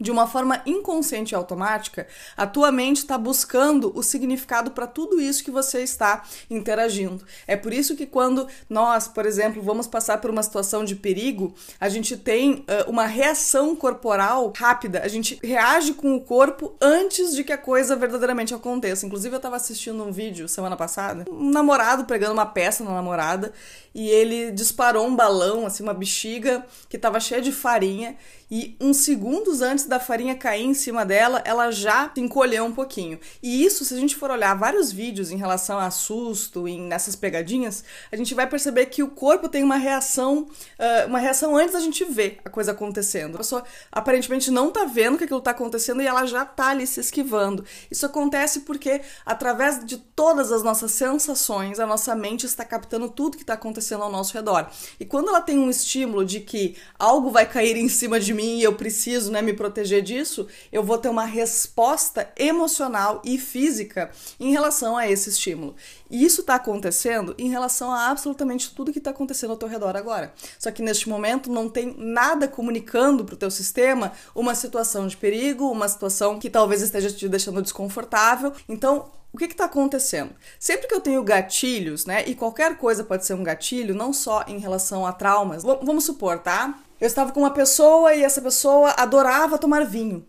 de 0.00 0.10
uma 0.10 0.26
forma 0.26 0.62
inconsciente 0.64 1.32
e 1.32 1.36
automática, 1.36 2.06
a 2.36 2.46
tua 2.46 2.70
mente 2.70 2.98
está 2.98 3.18
buscando 3.18 3.92
o 3.94 4.02
significado 4.02 4.70
para 4.70 4.86
tudo 4.86 5.20
isso 5.20 5.44
que 5.44 5.50
você 5.50 5.82
está 5.82 6.24
interagindo. 6.50 7.24
É 7.46 7.56
por 7.56 7.72
isso 7.72 7.96
que 7.96 8.06
quando 8.06 8.46
nós, 8.68 9.08
por 9.08 9.26
exemplo, 9.26 9.62
vamos 9.62 9.86
passar 9.86 10.20
por 10.20 10.30
uma 10.30 10.42
situação 10.42 10.84
de 10.84 10.94
perigo, 10.94 11.54
a 11.80 11.88
gente 11.88 12.16
tem 12.16 12.54
uh, 12.54 12.90
uma 12.90 13.06
reação 13.06 13.74
corporal 13.74 14.52
rápida, 14.56 15.02
a 15.02 15.08
gente 15.08 15.38
reage 15.42 15.94
com 15.94 16.14
o 16.14 16.20
corpo 16.20 16.74
antes 16.80 17.34
de 17.34 17.44
que 17.44 17.52
a 17.52 17.58
coisa 17.58 17.96
verdadeiramente 17.96 18.54
aconteça. 18.54 19.06
Inclusive, 19.06 19.34
eu 19.34 19.38
estava 19.38 19.56
assistindo 19.56 20.02
um 20.02 20.12
vídeo 20.12 20.48
semana 20.48 20.76
passada, 20.76 21.24
um 21.30 21.50
namorado 21.50 22.04
pregando 22.04 22.32
uma 22.32 22.46
peça 22.46 22.84
na 22.84 22.92
namorada 22.92 23.52
e 23.94 24.08
ele 24.08 24.52
disparou 24.52 25.06
um 25.06 25.16
balão, 25.16 25.66
assim, 25.66 25.82
uma 25.82 25.94
bexiga 25.94 26.64
que 26.88 26.96
estava 26.96 27.18
cheia 27.18 27.40
de 27.40 27.50
farinha 27.50 28.16
e 28.50 28.76
uns 28.80 28.98
segundos 28.98 29.60
antes 29.60 29.84
da 29.88 29.98
farinha 29.98 30.36
cair 30.36 30.64
em 30.64 30.74
cima 30.74 31.04
dela, 31.04 31.42
ela 31.44 31.70
já 31.70 32.10
se 32.14 32.20
encolheu 32.20 32.64
um 32.64 32.72
pouquinho. 32.72 33.18
E 33.42 33.64
isso, 33.64 33.84
se 33.84 33.94
a 33.94 33.98
gente 33.98 34.14
for 34.14 34.30
olhar 34.30 34.54
vários 34.54 34.92
vídeos 34.92 35.30
em 35.30 35.36
relação 35.36 35.78
a 35.78 35.90
susto, 35.90 36.68
em 36.68 36.80
nessas 36.82 37.16
pegadinhas, 37.16 37.82
a 38.12 38.16
gente 38.16 38.34
vai 38.34 38.46
perceber 38.46 38.86
que 38.86 39.02
o 39.02 39.08
corpo 39.08 39.48
tem 39.48 39.62
uma 39.62 39.76
reação, 39.76 40.48
uh, 40.78 41.06
uma 41.08 41.18
reação 41.18 41.56
antes 41.56 41.72
da 41.72 41.80
gente 41.80 42.04
ver 42.04 42.38
a 42.44 42.50
coisa 42.50 42.72
acontecendo. 42.72 43.36
A 43.36 43.38
pessoa 43.38 43.64
aparentemente 43.90 44.50
não 44.50 44.70
tá 44.70 44.84
vendo 44.84 45.18
que 45.18 45.24
aquilo 45.24 45.40
tá 45.40 45.50
acontecendo 45.52 46.02
e 46.02 46.06
ela 46.06 46.26
já 46.26 46.44
tá 46.44 46.68
ali 46.68 46.86
se 46.86 47.00
esquivando. 47.00 47.64
Isso 47.90 48.04
acontece 48.04 48.60
porque 48.60 49.00
através 49.24 49.84
de 49.84 49.96
todas 49.96 50.52
as 50.52 50.62
nossas 50.62 50.92
sensações, 50.92 51.80
a 51.80 51.86
nossa 51.86 52.14
mente 52.14 52.46
está 52.46 52.64
captando 52.64 53.08
tudo 53.08 53.36
que 53.36 53.42
está 53.42 53.54
acontecendo 53.54 54.02
ao 54.02 54.10
nosso 54.10 54.34
redor. 54.34 54.70
E 55.00 55.04
quando 55.04 55.28
ela 55.28 55.40
tem 55.40 55.58
um 55.58 55.70
estímulo 55.70 56.24
de 56.24 56.40
que 56.40 56.76
algo 56.98 57.30
vai 57.30 57.46
cair 57.46 57.76
em 57.76 57.88
cima 57.88 58.20
de 58.20 58.34
mim 58.34 58.58
e 58.58 58.62
eu 58.62 58.74
preciso, 58.74 59.30
né, 59.30 59.40
me 59.40 59.52
proteger 59.52 59.77
disso, 59.84 60.46
eu 60.72 60.82
vou 60.82 60.98
ter 60.98 61.08
uma 61.08 61.24
resposta 61.24 62.30
emocional 62.36 63.22
e 63.24 63.38
física 63.38 64.10
em 64.38 64.52
relação 64.52 64.96
a 64.96 65.08
esse 65.08 65.28
estímulo. 65.28 65.74
E 66.10 66.24
isso 66.24 66.40
está 66.40 66.54
acontecendo 66.54 67.34
em 67.38 67.50
relação 67.50 67.92
a 67.92 68.08
absolutamente 68.08 68.74
tudo 68.74 68.92
que 68.92 68.98
está 68.98 69.10
acontecendo 69.10 69.50
ao 69.50 69.56
teu 69.56 69.68
redor 69.68 69.96
agora. 69.96 70.32
Só 70.58 70.70
que 70.70 70.82
neste 70.82 71.08
momento 71.08 71.50
não 71.50 71.68
tem 71.68 71.94
nada 71.96 72.48
comunicando 72.48 73.24
para 73.24 73.34
o 73.34 73.38
teu 73.38 73.50
sistema 73.50 74.12
uma 74.34 74.54
situação 74.54 75.06
de 75.06 75.16
perigo, 75.16 75.70
uma 75.70 75.88
situação 75.88 76.38
que 76.38 76.48
talvez 76.48 76.80
esteja 76.82 77.10
te 77.10 77.28
deixando 77.28 77.62
desconfortável. 77.62 78.52
Então, 78.68 79.10
o 79.32 79.36
que 79.36 79.44
está 79.44 79.66
acontecendo? 79.66 80.34
Sempre 80.58 80.88
que 80.88 80.94
eu 80.94 81.00
tenho 81.00 81.22
gatilhos, 81.22 82.06
né? 82.06 82.24
E 82.26 82.34
qualquer 82.34 82.78
coisa 82.78 83.04
pode 83.04 83.26
ser 83.26 83.34
um 83.34 83.44
gatilho, 83.44 83.94
não 83.94 84.12
só 84.12 84.44
em 84.48 84.58
relação 84.58 85.06
a 85.06 85.12
traumas. 85.12 85.62
Vamos 85.62 86.04
supor, 86.04 86.38
tá? 86.38 86.78
Eu 87.00 87.06
estava 87.06 87.32
com 87.32 87.40
uma 87.40 87.52
pessoa 87.52 88.14
e 88.14 88.24
essa 88.24 88.40
pessoa 88.40 88.94
adorava 88.96 89.58
tomar 89.58 89.84
vinho. 89.84 90.26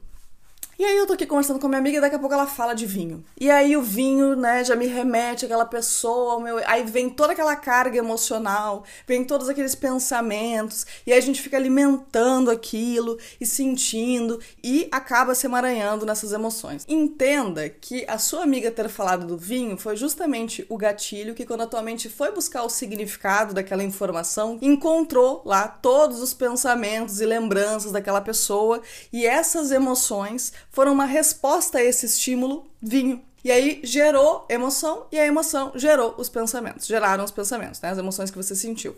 E 0.79 0.85
aí 0.85 0.95
eu 0.95 1.05
tô 1.05 1.11
aqui 1.11 1.25
conversando 1.25 1.59
com 1.59 1.65
a 1.65 1.69
minha 1.69 1.79
amiga 1.79 1.97
e 1.97 1.99
daqui 1.99 2.15
a 2.15 2.19
pouco 2.19 2.33
ela 2.33 2.47
fala 2.47 2.73
de 2.73 2.85
vinho. 2.85 3.21
E 3.37 3.51
aí 3.51 3.75
o 3.75 3.81
vinho, 3.81 4.33
né, 4.33 4.63
já 4.63 4.77
me 4.77 4.87
remete 4.87 5.43
àquela 5.43 5.65
pessoa, 5.65 6.39
meu... 6.39 6.57
aí 6.65 6.85
vem 6.85 7.09
toda 7.09 7.33
aquela 7.33 7.53
carga 7.53 7.97
emocional, 7.97 8.85
vem 9.05 9.25
todos 9.25 9.49
aqueles 9.49 9.75
pensamentos, 9.75 10.85
e 11.05 11.11
aí 11.11 11.17
a 11.17 11.21
gente 11.21 11.41
fica 11.41 11.57
alimentando 11.57 12.49
aquilo 12.49 13.19
e 13.41 13.45
sentindo 13.45 14.39
e 14.63 14.87
acaba 14.89 15.35
se 15.35 15.45
emaranhando 15.45 16.05
nessas 16.05 16.31
emoções. 16.31 16.85
Entenda 16.87 17.67
que 17.67 18.05
a 18.07 18.17
sua 18.17 18.43
amiga 18.43 18.71
ter 18.71 18.87
falado 18.87 19.27
do 19.27 19.37
vinho 19.37 19.75
foi 19.75 19.97
justamente 19.97 20.65
o 20.69 20.77
gatilho 20.77 21.35
que 21.35 21.45
quando 21.45 21.63
a 21.63 21.67
tua 21.67 21.81
mente 21.81 22.07
foi 22.07 22.31
buscar 22.31 22.63
o 22.63 22.69
significado 22.69 23.53
daquela 23.53 23.83
informação, 23.83 24.57
encontrou 24.61 25.41
lá 25.45 25.67
todos 25.67 26.21
os 26.21 26.33
pensamentos 26.33 27.19
e 27.19 27.25
lembranças 27.25 27.91
daquela 27.91 28.21
pessoa 28.21 28.81
e 29.11 29.27
essas 29.27 29.71
emoções 29.71 30.53
foram 30.69 30.93
uma 30.93 31.05
resposta 31.05 31.77
a 31.77 31.83
esse 31.83 32.05
estímulo 32.05 32.69
vinho. 32.81 33.21
E 33.43 33.51
aí 33.51 33.79
gerou 33.83 34.45
emoção 34.49 35.05
e 35.11 35.17
a 35.17 35.25
emoção 35.25 35.71
gerou 35.75 36.15
os 36.17 36.27
pensamentos, 36.27 36.85
geraram 36.85 37.23
os 37.23 37.31
pensamentos, 37.31 37.79
né? 37.81 37.89
as 37.89 37.97
emoções 37.97 38.29
que 38.29 38.37
você 38.37 38.55
sentiu. 38.55 38.91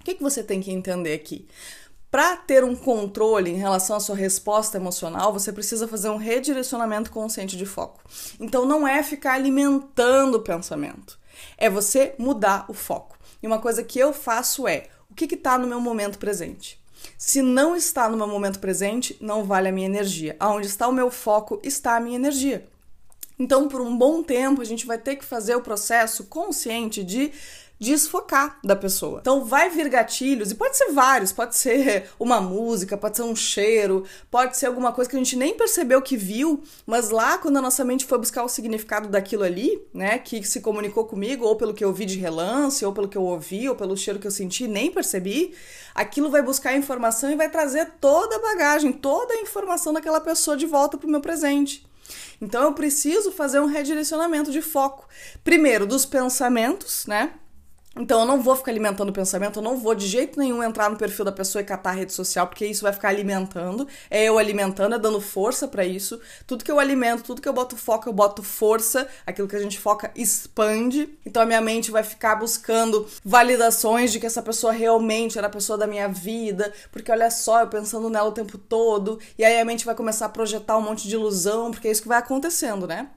O 0.00 0.04
que, 0.04 0.14
que 0.14 0.22
você 0.22 0.42
tem 0.42 0.60
que 0.60 0.72
entender 0.72 1.12
aqui? 1.12 1.46
Para 2.10 2.36
ter 2.36 2.64
um 2.64 2.74
controle 2.74 3.50
em 3.50 3.56
relação 3.56 3.96
à 3.96 4.00
sua 4.00 4.16
resposta 4.16 4.78
emocional, 4.78 5.32
você 5.32 5.52
precisa 5.52 5.86
fazer 5.86 6.08
um 6.08 6.16
redirecionamento 6.16 7.10
consciente 7.10 7.56
de 7.56 7.66
foco. 7.66 8.00
Então 8.40 8.64
não 8.64 8.88
é 8.88 9.02
ficar 9.02 9.34
alimentando 9.34 10.36
o 10.36 10.42
pensamento, 10.42 11.18
é 11.58 11.68
você 11.68 12.14
mudar 12.18 12.64
o 12.68 12.74
foco. 12.74 13.18
E 13.42 13.46
uma 13.46 13.58
coisa 13.58 13.84
que 13.84 13.98
eu 13.98 14.12
faço 14.12 14.66
é: 14.66 14.88
o 15.10 15.14
que 15.14 15.32
está 15.34 15.58
no 15.58 15.66
meu 15.66 15.80
momento 15.80 16.18
presente? 16.18 16.80
Se 17.16 17.42
não 17.42 17.76
está 17.76 18.08
no 18.08 18.16
meu 18.16 18.26
momento 18.26 18.58
presente, 18.58 19.16
não 19.20 19.44
vale 19.44 19.68
a 19.68 19.72
minha 19.72 19.86
energia. 19.86 20.36
Aonde 20.38 20.66
está 20.66 20.86
o 20.88 20.92
meu 20.92 21.10
foco, 21.10 21.60
está 21.62 21.96
a 21.96 22.00
minha 22.00 22.16
energia. 22.16 22.68
Então, 23.38 23.68
por 23.68 23.80
um 23.80 23.96
bom 23.96 24.22
tempo, 24.22 24.60
a 24.60 24.64
gente 24.64 24.84
vai 24.84 24.98
ter 24.98 25.16
que 25.16 25.24
fazer 25.24 25.54
o 25.54 25.60
processo 25.60 26.24
consciente 26.24 27.04
de 27.04 27.32
desfocar 27.78 28.58
da 28.64 28.74
pessoa. 28.74 29.20
Então 29.20 29.44
vai 29.44 29.70
vir 29.70 29.88
gatilhos, 29.88 30.50
e 30.50 30.54
pode 30.54 30.76
ser 30.76 30.92
vários, 30.92 31.32
pode 31.32 31.56
ser 31.56 32.10
uma 32.18 32.40
música, 32.40 32.96
pode 32.96 33.16
ser 33.16 33.22
um 33.22 33.36
cheiro, 33.36 34.04
pode 34.30 34.56
ser 34.56 34.66
alguma 34.66 34.92
coisa 34.92 35.08
que 35.08 35.16
a 35.16 35.18
gente 35.18 35.36
nem 35.36 35.56
percebeu 35.56 36.02
que 36.02 36.16
viu, 36.16 36.62
mas 36.86 37.10
lá 37.10 37.38
quando 37.38 37.56
a 37.58 37.62
nossa 37.62 37.84
mente 37.84 38.04
foi 38.04 38.18
buscar 38.18 38.42
o 38.42 38.48
significado 38.48 39.08
daquilo 39.08 39.44
ali, 39.44 39.80
né, 39.94 40.18
que 40.18 40.42
se 40.42 40.60
comunicou 40.60 41.04
comigo, 41.04 41.44
ou 41.44 41.56
pelo 41.56 41.74
que 41.74 41.84
eu 41.84 41.92
vi 41.92 42.04
de 42.04 42.18
relance, 42.18 42.84
ou 42.84 42.92
pelo 42.92 43.08
que 43.08 43.16
eu 43.16 43.22
ouvi, 43.22 43.68
ou 43.68 43.76
pelo 43.76 43.96
cheiro 43.96 44.18
que 44.18 44.26
eu 44.26 44.30
senti, 44.30 44.66
nem 44.66 44.90
percebi, 44.90 45.54
aquilo 45.94 46.30
vai 46.30 46.42
buscar 46.42 46.70
a 46.70 46.76
informação 46.76 47.30
e 47.30 47.36
vai 47.36 47.48
trazer 47.48 47.92
toda 48.00 48.36
a 48.36 48.40
bagagem, 48.40 48.92
toda 48.92 49.34
a 49.34 49.40
informação 49.40 49.92
daquela 49.92 50.20
pessoa 50.20 50.56
de 50.56 50.66
volta 50.66 50.98
pro 50.98 51.08
meu 51.08 51.20
presente. 51.20 51.86
Então 52.40 52.62
eu 52.62 52.72
preciso 52.72 53.32
fazer 53.32 53.60
um 53.60 53.66
redirecionamento 53.66 54.50
de 54.50 54.62
foco. 54.62 55.06
Primeiro, 55.44 55.86
dos 55.86 56.06
pensamentos, 56.06 57.06
né? 57.06 57.32
Então 57.96 58.20
eu 58.20 58.26
não 58.26 58.40
vou 58.40 58.54
ficar 58.54 58.70
alimentando 58.70 59.08
o 59.08 59.12
pensamento, 59.12 59.58
eu 59.58 59.62
não 59.62 59.76
vou 59.76 59.94
de 59.94 60.06
jeito 60.06 60.38
nenhum 60.38 60.62
entrar 60.62 60.88
no 60.88 60.96
perfil 60.96 61.24
da 61.24 61.32
pessoa 61.32 61.62
e 61.62 61.64
catar 61.64 61.90
a 61.90 61.94
rede 61.94 62.12
social, 62.12 62.46
porque 62.46 62.64
isso 62.66 62.82
vai 62.82 62.92
ficar 62.92 63.08
alimentando. 63.08 63.88
É 64.10 64.24
eu 64.24 64.38
alimentando, 64.38 64.94
é 64.94 64.98
dando 64.98 65.20
força 65.20 65.66
para 65.66 65.84
isso. 65.84 66.20
Tudo 66.46 66.64
que 66.64 66.70
eu 66.70 66.78
alimento, 66.78 67.24
tudo 67.24 67.42
que 67.42 67.48
eu 67.48 67.52
boto 67.52 67.76
foco, 67.76 68.08
eu 68.08 68.12
boto 68.12 68.42
força. 68.42 69.08
Aquilo 69.26 69.48
que 69.48 69.56
a 69.56 69.60
gente 69.60 69.78
foca 69.78 70.10
expande. 70.14 71.18
Então 71.26 71.42
a 71.42 71.46
minha 71.46 71.60
mente 71.60 71.90
vai 71.90 72.02
ficar 72.02 72.36
buscando 72.36 73.06
validações 73.24 74.12
de 74.12 74.20
que 74.20 74.26
essa 74.26 74.42
pessoa 74.42 74.72
realmente 74.72 75.38
era 75.38 75.48
a 75.48 75.50
pessoa 75.50 75.76
da 75.76 75.86
minha 75.86 76.08
vida, 76.08 76.72
porque 76.92 77.10
olha 77.10 77.30
só, 77.30 77.60
eu 77.60 77.68
pensando 77.68 78.08
nela 78.10 78.28
o 78.28 78.32
tempo 78.32 78.58
todo. 78.58 79.18
E 79.36 79.44
aí 79.44 79.60
a 79.60 79.64
mente 79.64 79.84
vai 79.84 79.94
começar 79.94 80.26
a 80.26 80.28
projetar 80.28 80.76
um 80.78 80.82
monte 80.82 81.08
de 81.08 81.14
ilusão, 81.14 81.70
porque 81.70 81.88
é 81.88 81.90
isso 81.90 82.02
que 82.02 82.08
vai 82.08 82.18
acontecendo, 82.18 82.86
né? 82.86 83.08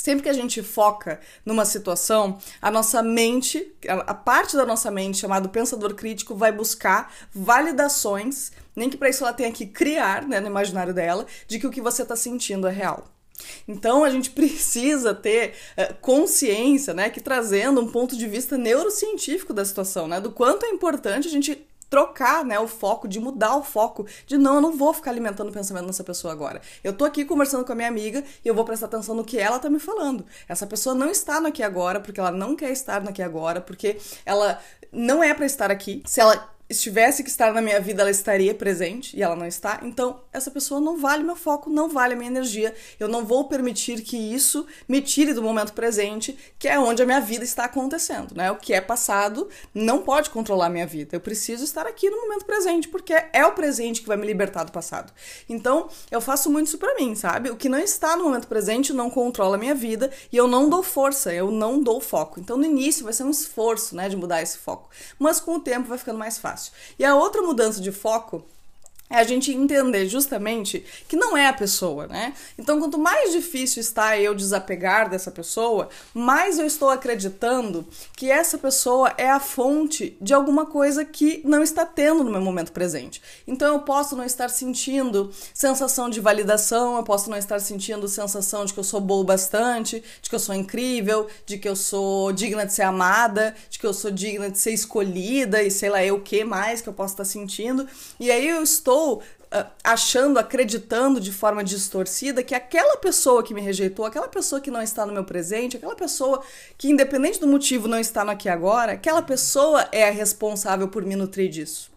Sempre 0.00 0.22
que 0.22 0.28
a 0.30 0.32
gente 0.32 0.62
foca 0.62 1.20
numa 1.44 1.66
situação, 1.66 2.38
a 2.62 2.70
nossa 2.70 3.02
mente, 3.02 3.70
a 3.86 4.14
parte 4.14 4.56
da 4.56 4.64
nossa 4.64 4.90
mente 4.90 5.18
chamada 5.18 5.46
pensador 5.46 5.94
crítico, 5.94 6.34
vai 6.34 6.50
buscar 6.50 7.12
validações, 7.34 8.50
nem 8.74 8.88
que 8.88 8.96
para 8.96 9.10
isso 9.10 9.22
ela 9.22 9.34
tenha 9.34 9.52
que 9.52 9.66
criar, 9.66 10.26
né, 10.26 10.40
no 10.40 10.46
imaginário 10.46 10.94
dela, 10.94 11.26
de 11.46 11.58
que 11.58 11.66
o 11.66 11.70
que 11.70 11.82
você 11.82 12.00
está 12.00 12.16
sentindo 12.16 12.66
é 12.66 12.70
real. 12.70 13.04
Então 13.68 14.02
a 14.02 14.08
gente 14.08 14.30
precisa 14.32 15.12
ter 15.12 15.52
uh, 15.76 15.94
consciência, 16.00 16.94
né, 16.94 17.10
que 17.10 17.20
trazendo 17.20 17.78
um 17.78 17.92
ponto 17.92 18.16
de 18.16 18.26
vista 18.26 18.56
neurocientífico 18.56 19.52
da 19.52 19.66
situação, 19.66 20.08
né, 20.08 20.18
do 20.18 20.32
quanto 20.32 20.64
é 20.64 20.70
importante 20.70 21.28
a 21.28 21.30
gente 21.30 21.62
trocar, 21.90 22.44
né, 22.44 22.58
o 22.58 22.68
foco, 22.68 23.08
de 23.08 23.18
mudar 23.18 23.56
o 23.56 23.62
foco, 23.62 24.06
de 24.24 24.38
não, 24.38 24.54
eu 24.54 24.60
não 24.60 24.76
vou 24.76 24.94
ficar 24.94 25.10
alimentando 25.10 25.50
o 25.50 25.52
pensamento 25.52 25.86
dessa 25.86 26.04
pessoa 26.04 26.32
agora. 26.32 26.62
Eu 26.82 26.92
tô 26.92 27.04
aqui 27.04 27.24
conversando 27.24 27.64
com 27.64 27.72
a 27.72 27.74
minha 27.74 27.88
amiga 27.88 28.24
e 28.44 28.48
eu 28.48 28.54
vou 28.54 28.64
prestar 28.64 28.86
atenção 28.86 29.14
no 29.14 29.24
que 29.24 29.38
ela 29.38 29.58
tá 29.58 29.68
me 29.68 29.80
falando. 29.80 30.24
Essa 30.48 30.66
pessoa 30.66 30.94
não 30.94 31.10
está 31.10 31.40
no 31.40 31.48
aqui 31.48 31.62
agora 31.62 32.00
porque 32.00 32.20
ela 32.20 32.30
não 32.30 32.54
quer 32.54 32.70
estar 32.70 33.02
no 33.02 33.10
aqui 33.10 33.22
agora, 33.22 33.60
porque 33.60 33.98
ela 34.24 34.60
não 34.92 35.22
é 35.22 35.34
para 35.34 35.44
estar 35.44 35.70
aqui. 35.70 36.02
Se 36.06 36.20
ela 36.20 36.48
estivesse 36.70 37.24
que 37.24 37.28
estar 37.28 37.52
na 37.52 37.60
minha 37.60 37.80
vida, 37.80 38.00
ela 38.02 38.10
estaria 38.10 38.54
presente 38.54 39.16
e 39.16 39.22
ela 39.22 39.34
não 39.34 39.46
está. 39.46 39.80
Então, 39.82 40.20
essa 40.32 40.52
pessoa 40.52 40.80
não 40.80 40.96
vale 40.96 41.24
meu 41.24 41.34
foco, 41.34 41.68
não 41.68 41.88
vale 41.88 42.14
a 42.14 42.16
minha 42.16 42.30
energia. 42.30 42.72
Eu 42.98 43.08
não 43.08 43.24
vou 43.24 43.48
permitir 43.48 44.02
que 44.02 44.16
isso 44.16 44.64
me 44.88 45.02
tire 45.02 45.34
do 45.34 45.42
momento 45.42 45.72
presente, 45.72 46.38
que 46.58 46.68
é 46.68 46.78
onde 46.78 47.02
a 47.02 47.06
minha 47.06 47.20
vida 47.20 47.42
está 47.42 47.64
acontecendo, 47.64 48.36
né? 48.36 48.52
O 48.52 48.56
que 48.56 48.72
é 48.72 48.80
passado 48.80 49.48
não 49.74 50.02
pode 50.02 50.30
controlar 50.30 50.66
a 50.66 50.70
minha 50.70 50.86
vida. 50.86 51.16
Eu 51.16 51.20
preciso 51.20 51.64
estar 51.64 51.86
aqui 51.86 52.08
no 52.08 52.20
momento 52.22 52.44
presente, 52.44 52.86
porque 52.86 53.14
é 53.32 53.44
o 53.44 53.52
presente 53.52 54.00
que 54.00 54.06
vai 54.06 54.16
me 54.16 54.26
libertar 54.26 54.62
do 54.62 54.70
passado. 54.70 55.12
Então, 55.48 55.88
eu 56.08 56.20
faço 56.20 56.48
muito 56.48 56.68
isso 56.68 56.78
para 56.78 56.94
mim, 56.94 57.16
sabe? 57.16 57.50
O 57.50 57.56
que 57.56 57.68
não 57.68 57.78
está 57.78 58.14
no 58.14 58.24
momento 58.24 58.46
presente 58.46 58.92
não 58.92 59.10
controla 59.10 59.56
a 59.56 59.58
minha 59.58 59.74
vida 59.74 60.08
e 60.30 60.36
eu 60.36 60.46
não 60.46 60.68
dou 60.68 60.84
força, 60.84 61.34
eu 61.34 61.50
não 61.50 61.82
dou 61.82 62.00
foco. 62.00 62.38
Então, 62.38 62.56
no 62.56 62.64
início 62.64 63.02
vai 63.02 63.12
ser 63.12 63.24
um 63.24 63.30
esforço, 63.30 63.96
né, 63.96 64.08
de 64.08 64.16
mudar 64.16 64.40
esse 64.40 64.58
foco. 64.58 64.88
Mas 65.18 65.40
com 65.40 65.56
o 65.56 65.60
tempo 65.60 65.88
vai 65.88 65.98
ficando 65.98 66.18
mais 66.18 66.38
fácil 66.38 66.59
fácil. 66.60 66.72
E 66.98 67.04
a 67.04 67.14
outra 67.14 67.40
mudança 67.40 67.80
de 67.80 67.90
foco 67.90 68.44
é 69.10 69.18
a 69.18 69.24
gente 69.24 69.52
entender 69.52 70.06
justamente 70.06 70.84
que 71.08 71.16
não 71.16 71.36
é 71.36 71.48
a 71.48 71.52
pessoa, 71.52 72.06
né? 72.06 72.32
Então, 72.56 72.78
quanto 72.78 72.96
mais 72.96 73.32
difícil 73.32 73.80
está 73.80 74.16
eu 74.16 74.34
desapegar 74.34 75.10
dessa 75.10 75.32
pessoa, 75.32 75.88
mais 76.14 76.58
eu 76.58 76.66
estou 76.66 76.88
acreditando 76.88 77.84
que 78.16 78.30
essa 78.30 78.56
pessoa 78.56 79.12
é 79.18 79.28
a 79.28 79.40
fonte 79.40 80.16
de 80.20 80.32
alguma 80.32 80.64
coisa 80.64 81.04
que 81.04 81.42
não 81.44 81.62
está 81.62 81.84
tendo 81.84 82.22
no 82.22 82.30
meu 82.30 82.40
momento 82.40 82.70
presente. 82.70 83.20
Então, 83.46 83.74
eu 83.74 83.80
posso 83.80 84.14
não 84.14 84.24
estar 84.24 84.48
sentindo 84.48 85.32
sensação 85.52 86.08
de 86.08 86.20
validação, 86.20 86.96
eu 86.96 87.02
posso 87.02 87.28
não 87.28 87.36
estar 87.36 87.58
sentindo 87.58 88.06
sensação 88.06 88.64
de 88.64 88.72
que 88.72 88.78
eu 88.78 88.84
sou 88.84 89.00
boa 89.00 89.24
bastante, 89.24 90.02
de 90.22 90.30
que 90.30 90.36
eu 90.36 90.40
sou 90.40 90.54
incrível, 90.54 91.26
de 91.44 91.58
que 91.58 91.68
eu 91.68 91.74
sou 91.74 92.30
digna 92.30 92.64
de 92.64 92.72
ser 92.72 92.82
amada, 92.82 93.54
de 93.68 93.78
que 93.78 93.86
eu 93.86 93.92
sou 93.92 94.10
digna 94.10 94.48
de 94.48 94.58
ser 94.58 94.70
escolhida 94.70 95.62
e 95.62 95.70
sei 95.70 95.90
lá 95.90 96.04
eu 96.04 96.20
o 96.20 96.20
que 96.20 96.44
mais 96.44 96.80
que 96.80 96.88
eu 96.88 96.92
posso 96.92 97.14
estar 97.14 97.24
sentindo. 97.24 97.86
E 98.18 98.30
aí 98.30 98.46
eu 98.46 98.62
estou 98.62 98.99
estou 99.00 99.22
uh, 99.52 99.66
achando, 99.82 100.38
acreditando 100.38 101.20
de 101.20 101.32
forma 101.32 101.64
distorcida 101.64 102.42
que 102.42 102.54
aquela 102.54 102.96
pessoa 102.96 103.42
que 103.42 103.54
me 103.54 103.60
rejeitou, 103.60 104.04
aquela 104.04 104.28
pessoa 104.28 104.60
que 104.60 104.70
não 104.70 104.82
está 104.82 105.06
no 105.06 105.12
meu 105.12 105.24
presente, 105.24 105.76
aquela 105.76 105.96
pessoa 105.96 106.42
que, 106.76 106.90
independente 106.90 107.40
do 107.40 107.46
motivo, 107.46 107.88
não 107.88 107.98
está 107.98 108.24
no 108.24 108.30
aqui 108.30 108.48
agora, 108.48 108.92
aquela 108.92 109.22
pessoa 109.22 109.88
é 109.90 110.08
a 110.08 110.12
responsável 110.12 110.88
por 110.88 111.04
me 111.04 111.16
nutrir 111.16 111.48
disso. 111.48 111.90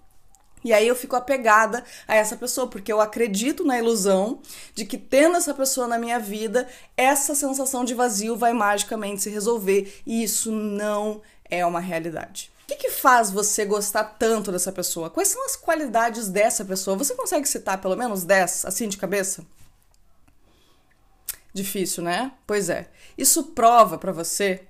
E 0.64 0.72
aí 0.72 0.88
eu 0.88 0.96
fico 0.96 1.18
apegada 1.18 1.84
a 2.08 2.16
essa 2.16 2.38
pessoa, 2.38 2.68
porque 2.68 2.92
eu 2.92 3.02
acredito 3.02 3.66
na 3.66 3.78
ilusão 3.78 4.40
de 4.74 4.86
que 4.86 4.98
tendo 4.98 5.36
essa 5.36 5.54
pessoa 5.54 5.88
na 5.88 5.98
minha 5.98 6.18
vida, 6.18 6.66
essa 6.96 7.36
sensação 7.36 7.84
de 7.84 7.94
vazio 7.94 8.38
vai 8.38 8.54
magicamente 8.54 9.22
se 9.22 9.30
resolver. 9.30 10.02
E 10.06 10.24
isso 10.24 10.54
não 10.54 11.22
é 11.50 11.66
uma 11.66 11.82
realidade. 11.82 12.53
O 12.64 12.66
que, 12.68 12.76
que, 12.76 12.90
faz 12.90 13.30
você 13.30 13.66
gostar 13.66 14.04
tanto 14.04 14.52
dessa 14.52 14.72
pessoa? 14.72 15.10
Quais 15.10 15.28
são 15.28 15.46
as 15.46 15.56
qualidades 15.56 16.30
dessa 16.30 16.64
pessoa? 16.64 16.98
Você 16.98 17.14
consegue 17.14 17.48
citar 17.48 17.80
pelo 17.82 17.96
menos 17.98 18.24
10 18.24 18.66
assim 18.66 18.88
de 18.88 18.98
cabeça? 18.98 19.46
Difícil, 21.54 22.04
né? 22.04 22.32
Pois 22.48 22.70
é. 22.70 22.90
Isso 23.18 23.44
prova 23.48 23.98
para 23.98 24.14
você 24.14 24.66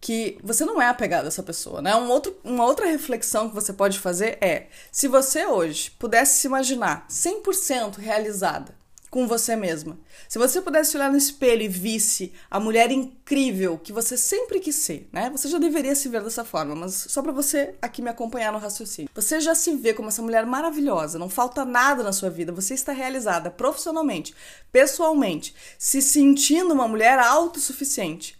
que 0.00 0.38
você 0.42 0.64
não 0.64 0.80
é 0.80 0.88
apegado 0.88 1.26
a 1.26 1.28
essa 1.28 1.42
pessoa, 1.42 1.80
né? 1.80 1.94
Um 1.94 2.08
outro, 2.08 2.36
uma 2.42 2.64
outra 2.64 2.86
reflexão 2.86 3.48
que 3.48 3.54
você 3.54 3.72
pode 3.72 3.98
fazer 3.98 4.38
é: 4.40 4.66
se 4.90 5.06
você 5.06 5.46
hoje 5.46 5.92
pudesse 5.92 6.40
se 6.40 6.46
imaginar 6.46 7.06
100% 7.08 7.98
realizada, 7.98 8.74
com 9.10 9.26
você 9.26 9.56
mesma. 9.56 9.98
Se 10.28 10.38
você 10.38 10.60
pudesse 10.60 10.96
olhar 10.96 11.10
no 11.10 11.18
espelho 11.18 11.62
e 11.62 11.68
visse 11.68 12.32
a 12.48 12.60
mulher 12.60 12.92
incrível 12.92 13.76
que 13.76 13.92
você 13.92 14.16
sempre 14.16 14.60
quis 14.60 14.76
ser, 14.76 15.08
né? 15.12 15.28
Você 15.30 15.48
já 15.48 15.58
deveria 15.58 15.96
se 15.96 16.08
ver 16.08 16.22
dessa 16.22 16.44
forma, 16.44 16.76
mas 16.76 16.94
só 17.08 17.20
para 17.20 17.32
você 17.32 17.74
aqui 17.82 18.00
me 18.00 18.08
acompanhar 18.08 18.52
no 18.52 18.58
raciocínio. 18.58 19.10
Você 19.12 19.40
já 19.40 19.54
se 19.54 19.74
vê 19.74 19.92
como 19.92 20.08
essa 20.08 20.22
mulher 20.22 20.46
maravilhosa, 20.46 21.18
não 21.18 21.28
falta 21.28 21.64
nada 21.64 22.04
na 22.04 22.12
sua 22.12 22.30
vida, 22.30 22.52
você 22.52 22.72
está 22.72 22.92
realizada 22.92 23.50
profissionalmente, 23.50 24.32
pessoalmente, 24.70 25.54
se 25.76 26.00
sentindo 26.00 26.72
uma 26.72 26.86
mulher 26.86 27.18
autossuficiente. 27.18 28.38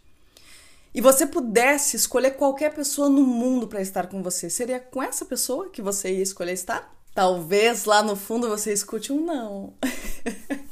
E 0.94 1.00
você 1.00 1.26
pudesse 1.26 1.96
escolher 1.96 2.32
qualquer 2.32 2.72
pessoa 2.74 3.08
no 3.08 3.22
mundo 3.22 3.66
para 3.66 3.80
estar 3.80 4.06
com 4.06 4.22
você, 4.22 4.48
seria 4.48 4.78
com 4.78 5.02
essa 5.02 5.24
pessoa 5.24 5.68
que 5.68 5.82
você 5.82 6.12
ia 6.12 6.22
escolher 6.22 6.52
estar? 6.52 6.99
Talvez 7.20 7.84
lá 7.84 8.02
no 8.02 8.16
fundo 8.16 8.48
você 8.48 8.72
escute 8.72 9.12
um 9.12 9.22
não. 9.22 9.74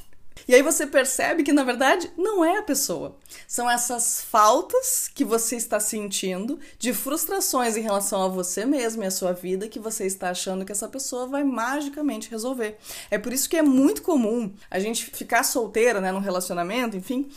E 0.48 0.54
aí 0.54 0.62
você 0.62 0.86
percebe 0.86 1.42
que 1.42 1.52
na 1.52 1.62
verdade 1.62 2.10
não 2.16 2.42
é 2.42 2.56
a 2.56 2.62
pessoa. 2.62 3.18
São 3.46 3.70
essas 3.70 4.22
faltas 4.22 5.06
que 5.06 5.22
você 5.22 5.56
está 5.56 5.78
sentindo 5.78 6.58
de 6.78 6.94
frustrações 6.94 7.76
em 7.76 7.82
relação 7.82 8.22
a 8.22 8.28
você 8.28 8.64
mesmo 8.64 9.02
e 9.02 9.06
a 9.06 9.10
sua 9.10 9.34
vida 9.34 9.68
que 9.68 9.78
você 9.78 10.06
está 10.06 10.30
achando 10.30 10.64
que 10.64 10.72
essa 10.72 10.88
pessoa 10.88 11.26
vai 11.26 11.44
magicamente 11.44 12.30
resolver. 12.30 12.78
É 13.10 13.18
por 13.18 13.30
isso 13.30 13.46
que 13.46 13.58
é 13.58 13.62
muito 13.62 14.00
comum 14.00 14.50
a 14.70 14.78
gente 14.78 15.04
ficar 15.10 15.42
solteira, 15.42 16.00
né, 16.00 16.10
num 16.12 16.18
relacionamento, 16.18 16.96
enfim, 16.96 17.28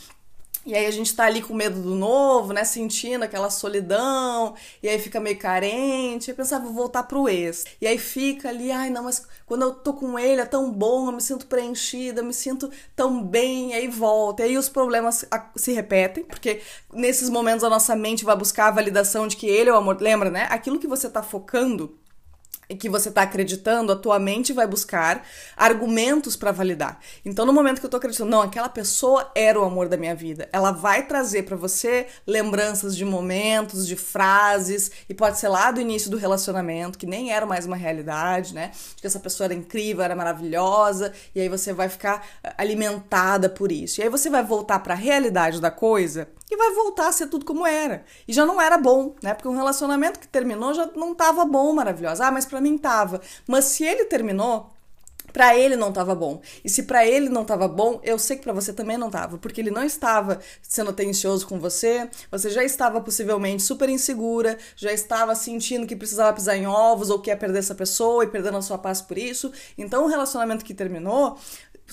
e 0.64 0.74
aí 0.74 0.86
a 0.86 0.90
gente 0.90 1.14
tá 1.14 1.24
ali 1.24 1.42
com 1.42 1.54
medo 1.54 1.80
do 1.80 1.94
novo, 1.94 2.52
né? 2.52 2.64
Sentindo 2.64 3.24
aquela 3.24 3.50
solidão, 3.50 4.54
e 4.82 4.88
aí 4.88 4.98
fica 4.98 5.18
meio 5.20 5.38
carente. 5.38 6.30
Eu 6.30 6.36
pensava, 6.36 6.64
vou 6.64 6.72
voltar 6.72 7.02
pro 7.04 7.28
ex. 7.28 7.64
E 7.80 7.86
aí 7.86 7.98
fica 7.98 8.48
ali, 8.48 8.70
ai 8.70 8.90
não, 8.90 9.04
mas 9.04 9.26
quando 9.46 9.62
eu 9.62 9.74
tô 9.74 9.92
com 9.92 10.18
ele 10.18 10.40
é 10.40 10.46
tão 10.46 10.70
bom, 10.70 11.06
eu 11.08 11.12
me 11.12 11.20
sinto 11.20 11.46
preenchida, 11.46 12.20
eu 12.20 12.24
me 12.24 12.34
sinto 12.34 12.70
tão 12.94 13.22
bem, 13.22 13.70
e 13.70 13.74
aí 13.74 13.88
volta. 13.88 14.42
E 14.42 14.46
aí 14.46 14.58
os 14.58 14.68
problemas 14.68 15.24
se 15.56 15.72
repetem, 15.72 16.24
porque 16.24 16.60
nesses 16.92 17.28
momentos 17.28 17.64
a 17.64 17.70
nossa 17.70 17.96
mente 17.96 18.24
vai 18.24 18.36
buscar 18.36 18.68
a 18.68 18.72
validação 18.72 19.26
de 19.26 19.36
que 19.36 19.46
ele 19.46 19.70
é 19.70 19.72
o 19.72 19.76
amor. 19.76 20.00
Lembra, 20.00 20.30
né? 20.30 20.46
Aquilo 20.50 20.78
que 20.78 20.86
você 20.86 21.08
tá 21.10 21.22
focando 21.22 21.98
que 22.76 22.88
você 22.88 23.08
está 23.08 23.22
acreditando, 23.22 23.92
a 23.92 23.96
tua 23.96 24.18
mente 24.18 24.52
vai 24.52 24.66
buscar 24.66 25.26
argumentos 25.56 26.36
para 26.36 26.52
validar. 26.52 26.98
Então, 27.24 27.44
no 27.44 27.52
momento 27.52 27.78
que 27.78 27.84
eu 27.84 27.88
estou 27.88 27.98
acreditando, 27.98 28.30
não, 28.30 28.42
aquela 28.42 28.68
pessoa 28.68 29.30
era 29.34 29.58
o 29.60 29.64
amor 29.64 29.88
da 29.88 29.96
minha 29.96 30.14
vida, 30.14 30.48
ela 30.52 30.72
vai 30.72 31.06
trazer 31.06 31.44
para 31.44 31.56
você 31.56 32.06
lembranças 32.26 32.96
de 32.96 33.04
momentos, 33.04 33.86
de 33.86 33.96
frases, 33.96 34.90
e 35.08 35.14
pode 35.14 35.38
ser 35.38 35.48
lá 35.48 35.70
do 35.70 35.80
início 35.80 36.10
do 36.10 36.16
relacionamento, 36.16 36.98
que 36.98 37.06
nem 37.06 37.32
era 37.32 37.46
mais 37.46 37.66
uma 37.66 37.76
realidade, 37.76 38.54
né? 38.54 38.72
De 38.94 39.02
que 39.02 39.06
essa 39.06 39.20
pessoa 39.20 39.46
era 39.46 39.54
incrível, 39.54 40.02
era 40.02 40.14
maravilhosa, 40.14 41.12
e 41.34 41.40
aí 41.40 41.48
você 41.48 41.72
vai 41.72 41.88
ficar 41.88 42.26
eh, 42.42 42.54
alimentada 42.56 43.48
por 43.48 43.70
isso. 43.70 44.00
E 44.00 44.04
aí 44.04 44.08
você 44.08 44.30
vai 44.30 44.42
voltar 44.42 44.78
para 44.80 44.94
a 44.94 44.96
realidade 44.96 45.60
da 45.60 45.70
coisa 45.70 46.28
e 46.50 46.56
vai 46.56 46.72
voltar 46.74 47.08
a 47.08 47.12
ser 47.12 47.28
tudo 47.28 47.44
como 47.44 47.66
era. 47.66 48.04
E 48.28 48.32
já 48.32 48.44
não 48.44 48.60
era 48.60 48.76
bom, 48.76 49.14
né? 49.22 49.32
Porque 49.32 49.48
um 49.48 49.56
relacionamento 49.56 50.20
que 50.20 50.28
terminou 50.28 50.74
já 50.74 50.86
não 50.94 51.14
tava 51.14 51.44
bom, 51.44 51.72
maravilhoso. 51.72 52.22
Ah, 52.22 52.30
mas 52.30 52.44
para 52.44 52.60
Mas 53.46 53.66
se 53.66 53.84
ele 53.84 54.04
terminou, 54.04 54.70
para 55.32 55.56
ele 55.56 55.76
não 55.76 55.88
estava 55.88 56.14
bom. 56.14 56.40
E 56.64 56.68
se 56.68 56.82
para 56.82 57.06
ele 57.06 57.28
não 57.28 57.42
estava 57.42 57.66
bom, 57.66 58.00
eu 58.04 58.18
sei 58.18 58.36
que 58.36 58.42
para 58.42 58.52
você 58.52 58.72
também 58.72 58.98
não 58.98 59.06
estava, 59.06 59.38
porque 59.38 59.60
ele 59.60 59.70
não 59.70 59.82
estava 59.82 60.38
sendo 60.62 60.90
atencioso 60.90 61.46
com 61.46 61.58
você, 61.58 62.08
você 62.30 62.50
já 62.50 62.62
estava 62.62 63.00
possivelmente 63.00 63.62
super 63.62 63.88
insegura, 63.88 64.58
já 64.76 64.92
estava 64.92 65.34
sentindo 65.34 65.86
que 65.86 65.96
precisava 65.96 66.34
pisar 66.34 66.56
em 66.56 66.66
ovos 66.66 67.08
ou 67.08 67.18
que 67.18 67.30
ia 67.30 67.36
perder 67.36 67.60
essa 67.60 67.74
pessoa 67.74 68.24
e 68.24 68.26
perdendo 68.26 68.58
a 68.58 68.62
sua 68.62 68.78
paz 68.78 69.00
por 69.00 69.16
isso. 69.16 69.50
Então, 69.76 70.04
o 70.04 70.08
relacionamento 70.08 70.64
que 70.64 70.74
terminou 70.74 71.38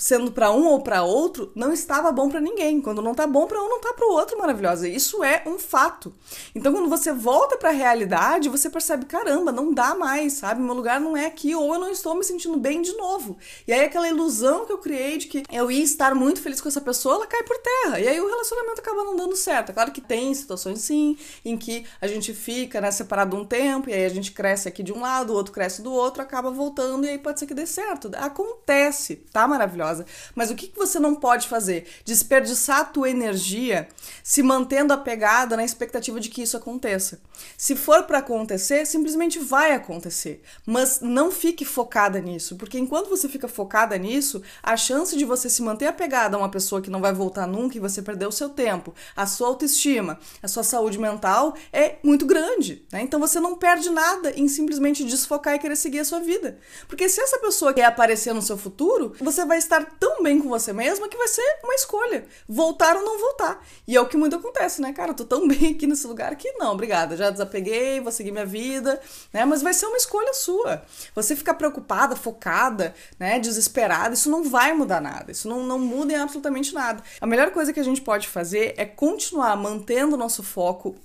sendo 0.00 0.32
para 0.32 0.50
um 0.50 0.66
ou 0.66 0.80
para 0.80 1.02
outro, 1.02 1.52
não 1.54 1.72
estava 1.72 2.10
bom 2.10 2.30
para 2.30 2.40
ninguém. 2.40 2.80
Quando 2.80 3.02
não 3.02 3.14
tá 3.14 3.26
bom 3.26 3.46
para 3.46 3.62
um, 3.62 3.68
não 3.68 3.80
tá 3.80 3.92
para 3.92 4.06
o 4.06 4.12
outro, 4.12 4.38
maravilhosa. 4.38 4.88
Isso 4.88 5.22
é 5.22 5.42
um 5.46 5.58
fato. 5.58 6.12
Então, 6.54 6.72
quando 6.72 6.88
você 6.88 7.12
volta 7.12 7.58
para 7.58 7.68
a 7.68 7.72
realidade, 7.72 8.48
você 8.48 8.70
percebe, 8.70 9.04
caramba, 9.04 9.52
não 9.52 9.74
dá 9.74 9.94
mais, 9.94 10.32
sabe? 10.34 10.62
Meu 10.62 10.74
lugar 10.74 10.98
não 10.98 11.14
é 11.14 11.26
aqui 11.26 11.54
ou 11.54 11.74
eu 11.74 11.78
não 11.78 11.90
estou 11.90 12.14
me 12.14 12.24
sentindo 12.24 12.56
bem 12.56 12.80
de 12.80 12.96
novo. 12.96 13.36
E 13.68 13.72
aí 13.72 13.84
aquela 13.84 14.08
ilusão 14.08 14.64
que 14.64 14.72
eu 14.72 14.78
criei 14.78 15.18
de 15.18 15.26
que 15.26 15.42
eu 15.52 15.70
ia 15.70 15.84
estar 15.84 16.14
muito 16.14 16.40
feliz 16.40 16.62
com 16.62 16.68
essa 16.68 16.80
pessoa, 16.80 17.16
ela 17.16 17.26
cai 17.26 17.42
por 17.42 17.58
terra. 17.58 18.00
E 18.00 18.08
aí 18.08 18.18
o 18.18 18.26
relacionamento 18.26 18.80
acaba 18.80 19.04
não 19.04 19.14
dando 19.14 19.36
certo. 19.36 19.70
É 19.70 19.72
claro 19.74 19.92
que 19.92 20.00
tem 20.00 20.32
situações 20.32 20.80
sim 20.80 21.18
em 21.44 21.58
que 21.58 21.84
a 22.00 22.06
gente 22.06 22.32
fica, 22.32 22.80
né, 22.80 22.90
separado 22.90 23.36
um 23.36 23.44
tempo 23.44 23.90
e 23.90 23.92
aí 23.92 24.06
a 24.06 24.08
gente 24.08 24.32
cresce 24.32 24.66
aqui 24.66 24.82
de 24.82 24.92
um 24.92 25.00
lado, 25.00 25.34
o 25.34 25.36
outro 25.36 25.52
cresce 25.52 25.82
do 25.82 25.92
outro, 25.92 26.22
acaba 26.22 26.50
voltando 26.50 27.04
e 27.04 27.10
aí 27.10 27.18
pode 27.18 27.38
ser 27.38 27.46
que 27.46 27.54
dê 27.54 27.66
certo. 27.66 28.10
Acontece, 28.16 29.16
tá 29.30 29.46
maravilhosa. 29.46 29.89
Mas 30.34 30.50
o 30.50 30.54
que, 30.54 30.68
que 30.68 30.78
você 30.78 30.98
não 30.98 31.14
pode 31.14 31.48
fazer? 31.48 31.86
Desperdiçar 32.04 32.80
a 32.80 32.84
tua 32.84 33.10
energia 33.10 33.88
se 34.22 34.42
mantendo 34.42 34.92
apegada 34.92 35.56
na 35.56 35.64
expectativa 35.64 36.20
de 36.20 36.28
que 36.28 36.42
isso 36.42 36.56
aconteça. 36.56 37.20
Se 37.56 37.74
for 37.74 38.04
para 38.04 38.18
acontecer, 38.18 38.86
simplesmente 38.86 39.38
vai 39.38 39.72
acontecer. 39.72 40.42
Mas 40.66 41.00
não 41.00 41.30
fique 41.30 41.64
focada 41.64 42.20
nisso, 42.20 42.56
porque 42.56 42.78
enquanto 42.78 43.08
você 43.08 43.28
fica 43.28 43.48
focada 43.48 43.96
nisso, 43.96 44.42
a 44.62 44.76
chance 44.76 45.16
de 45.16 45.24
você 45.24 45.48
se 45.48 45.62
manter 45.62 45.86
apegada 45.86 46.36
a 46.36 46.38
uma 46.38 46.48
pessoa 46.48 46.80
que 46.80 46.90
não 46.90 47.00
vai 47.00 47.12
voltar 47.12 47.46
nunca 47.46 47.76
e 47.76 47.80
você 47.80 48.02
perder 48.02 48.26
o 48.26 48.32
seu 48.32 48.48
tempo, 48.48 48.94
a 49.16 49.26
sua 49.26 49.48
autoestima, 49.48 50.18
a 50.42 50.48
sua 50.48 50.62
saúde 50.62 50.98
mental 50.98 51.54
é 51.72 51.96
muito 52.02 52.26
grande. 52.26 52.84
Né? 52.92 53.02
Então 53.02 53.18
você 53.18 53.40
não 53.40 53.56
perde 53.56 53.90
nada 53.90 54.30
em 54.32 54.48
simplesmente 54.48 55.04
desfocar 55.04 55.54
e 55.54 55.58
querer 55.58 55.76
seguir 55.76 56.00
a 56.00 56.04
sua 56.04 56.20
vida. 56.20 56.58
Porque 56.88 57.08
se 57.08 57.20
essa 57.20 57.38
pessoa 57.38 57.72
quer 57.72 57.84
aparecer 57.84 58.34
no 58.34 58.42
seu 58.42 58.56
futuro, 58.56 59.14
você 59.20 59.44
vai 59.44 59.58
estar 59.70 59.84
tão 59.98 60.22
bem 60.22 60.40
com 60.40 60.48
você 60.48 60.72
mesma 60.72 61.08
que 61.08 61.16
vai 61.16 61.28
ser 61.28 61.58
uma 61.62 61.74
escolha. 61.74 62.26
Voltar 62.48 62.96
ou 62.96 63.02
não 63.02 63.18
voltar. 63.18 63.64
E 63.86 63.96
é 63.96 64.00
o 64.00 64.06
que 64.06 64.16
muito 64.16 64.36
acontece, 64.36 64.82
né, 64.82 64.92
cara? 64.92 65.10
Eu 65.10 65.14
tô 65.14 65.24
tão 65.24 65.46
bem 65.48 65.72
aqui 65.72 65.86
nesse 65.86 66.06
lugar 66.06 66.34
que 66.36 66.52
não, 66.52 66.72
obrigada. 66.72 67.16
Já 67.16 67.30
desapeguei, 67.30 68.00
vou 68.00 68.12
seguir 68.12 68.32
minha 68.32 68.46
vida, 68.46 69.00
né? 69.32 69.44
Mas 69.44 69.62
vai 69.62 69.72
ser 69.72 69.86
uma 69.86 69.96
escolha 69.96 70.34
sua. 70.34 70.82
Você 71.14 71.36
ficar 71.36 71.54
preocupada, 71.54 72.16
focada, 72.16 72.94
né, 73.18 73.38
desesperada, 73.38 74.14
isso 74.14 74.30
não 74.30 74.42
vai 74.42 74.72
mudar 74.72 75.00
nada. 75.00 75.30
Isso 75.30 75.48
não, 75.48 75.62
não 75.62 75.78
muda 75.78 76.12
em 76.12 76.16
absolutamente 76.16 76.74
nada. 76.74 77.02
A 77.20 77.26
melhor 77.26 77.50
coisa 77.50 77.72
que 77.72 77.80
a 77.80 77.84
gente 77.84 78.00
pode 78.00 78.28
fazer 78.28 78.74
é 78.76 78.84
continuar 78.84 79.56
mantendo 79.56 80.16
o 80.16 80.18
nosso 80.18 80.42
foco 80.42 80.96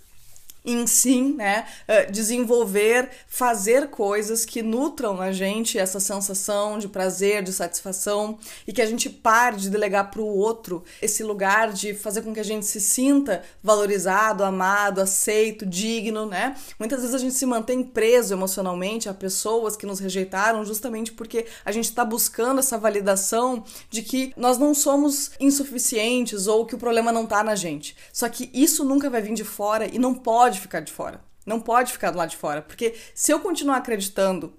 em 0.65 0.87
sim, 0.87 1.33
né, 1.33 1.65
eh, 1.87 2.05
desenvolver, 2.05 3.09
fazer 3.27 3.89
coisas 3.89 4.45
que 4.45 4.61
nutram 4.61 5.15
na 5.15 5.31
gente 5.31 5.77
essa 5.77 5.99
sensação 5.99 6.79
de 6.79 6.87
prazer, 6.87 7.43
de 7.43 7.53
satisfação 7.53 8.37
e 8.67 8.73
que 8.73 8.81
a 8.81 8.85
gente 8.85 9.09
pare 9.09 9.57
de 9.57 9.69
delegar 9.69 10.09
para 10.11 10.21
o 10.21 10.37
outro 10.37 10.83
esse 11.01 11.23
lugar 11.23 11.71
de 11.71 11.93
fazer 11.93 12.21
com 12.21 12.33
que 12.33 12.39
a 12.39 12.43
gente 12.43 12.65
se 12.65 12.81
sinta 12.81 13.43
valorizado, 13.61 14.43
amado, 14.43 15.01
aceito, 15.01 15.65
digno, 15.65 16.25
né? 16.25 16.55
Muitas 16.79 17.01
vezes 17.01 17.15
a 17.15 17.19
gente 17.19 17.35
se 17.35 17.45
mantém 17.45 17.83
preso 17.83 18.33
emocionalmente 18.33 19.07
a 19.07 19.13
pessoas 19.13 19.75
que 19.75 19.85
nos 19.85 19.99
rejeitaram 19.99 20.65
justamente 20.65 21.11
porque 21.11 21.45
a 21.63 21.71
gente 21.71 21.85
está 21.85 22.03
buscando 22.03 22.59
essa 22.59 22.77
validação 22.77 23.63
de 23.89 24.01
que 24.01 24.33
nós 24.35 24.57
não 24.57 24.73
somos 24.73 25.31
insuficientes 25.39 26.47
ou 26.47 26.65
que 26.65 26.75
o 26.75 26.77
problema 26.77 27.11
não 27.11 27.23
está 27.23 27.43
na 27.43 27.55
gente. 27.55 27.95
Só 28.11 28.27
que 28.29 28.49
isso 28.53 28.83
nunca 28.83 29.09
vai 29.09 29.21
vir 29.21 29.33
de 29.33 29.43
fora 29.43 29.87
e 29.87 29.99
não 29.99 30.13
pode 30.13 30.54
pode 30.55 30.61
ficar 30.61 30.79
de 30.79 30.91
fora. 30.91 31.21
Não 31.45 31.59
pode 31.59 31.91
ficar 31.91 32.11
do 32.11 32.17
lado 32.17 32.29
de 32.29 32.37
fora. 32.37 32.61
Porque 32.61 32.95
se 33.13 33.31
eu 33.31 33.39
continuar 33.39 33.77
acreditando 33.77 34.53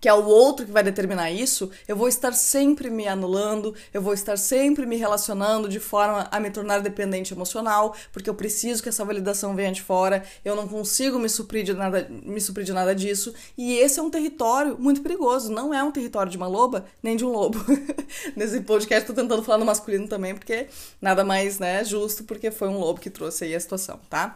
que 0.00 0.08
é 0.08 0.14
o 0.14 0.24
outro 0.24 0.64
que 0.64 0.72
vai 0.72 0.82
determinar 0.82 1.30
isso, 1.30 1.70
eu 1.86 1.94
vou 1.94 2.08
estar 2.08 2.32
sempre 2.32 2.88
me 2.88 3.06
anulando, 3.06 3.74
eu 3.92 4.00
vou 4.00 4.14
estar 4.14 4.38
sempre 4.38 4.86
me 4.86 4.96
relacionando 4.96 5.68
de 5.68 5.78
forma 5.78 6.26
a 6.30 6.40
me 6.40 6.50
tornar 6.50 6.80
dependente 6.80 7.34
emocional, 7.34 7.94
porque 8.10 8.30
eu 8.30 8.34
preciso 8.34 8.82
que 8.82 8.88
essa 8.88 9.04
validação 9.04 9.54
venha 9.54 9.70
de 9.70 9.82
fora, 9.82 10.24
eu 10.42 10.56
não 10.56 10.66
consigo 10.66 11.18
me 11.18 11.28
suprir 11.28 11.64
de 11.64 11.74
nada, 11.74 12.08
me 12.08 12.40
suprir 12.40 12.64
de 12.64 12.72
nada 12.72 12.94
disso, 12.94 13.34
e 13.58 13.76
esse 13.76 14.00
é 14.00 14.02
um 14.02 14.08
território 14.08 14.78
muito 14.78 15.02
perigoso, 15.02 15.52
não 15.52 15.74
é 15.74 15.82
um 15.82 15.92
território 15.92 16.32
de 16.32 16.38
uma 16.38 16.48
loba 16.48 16.86
nem 17.02 17.14
de 17.14 17.24
um 17.26 17.28
lobo. 17.28 17.62
Nesse 18.34 18.62
podcast 18.62 19.06
tô 19.06 19.12
tentando 19.12 19.42
falar 19.42 19.58
no 19.58 19.66
masculino 19.66 20.08
também, 20.08 20.34
porque 20.34 20.68
nada 20.98 21.22
mais, 21.22 21.58
né, 21.58 21.84
justo, 21.84 22.24
porque 22.24 22.50
foi 22.50 22.68
um 22.68 22.78
lobo 22.78 22.98
que 22.98 23.10
trouxe 23.10 23.44
aí 23.44 23.54
a 23.54 23.60
situação, 23.60 24.00
tá? 24.08 24.34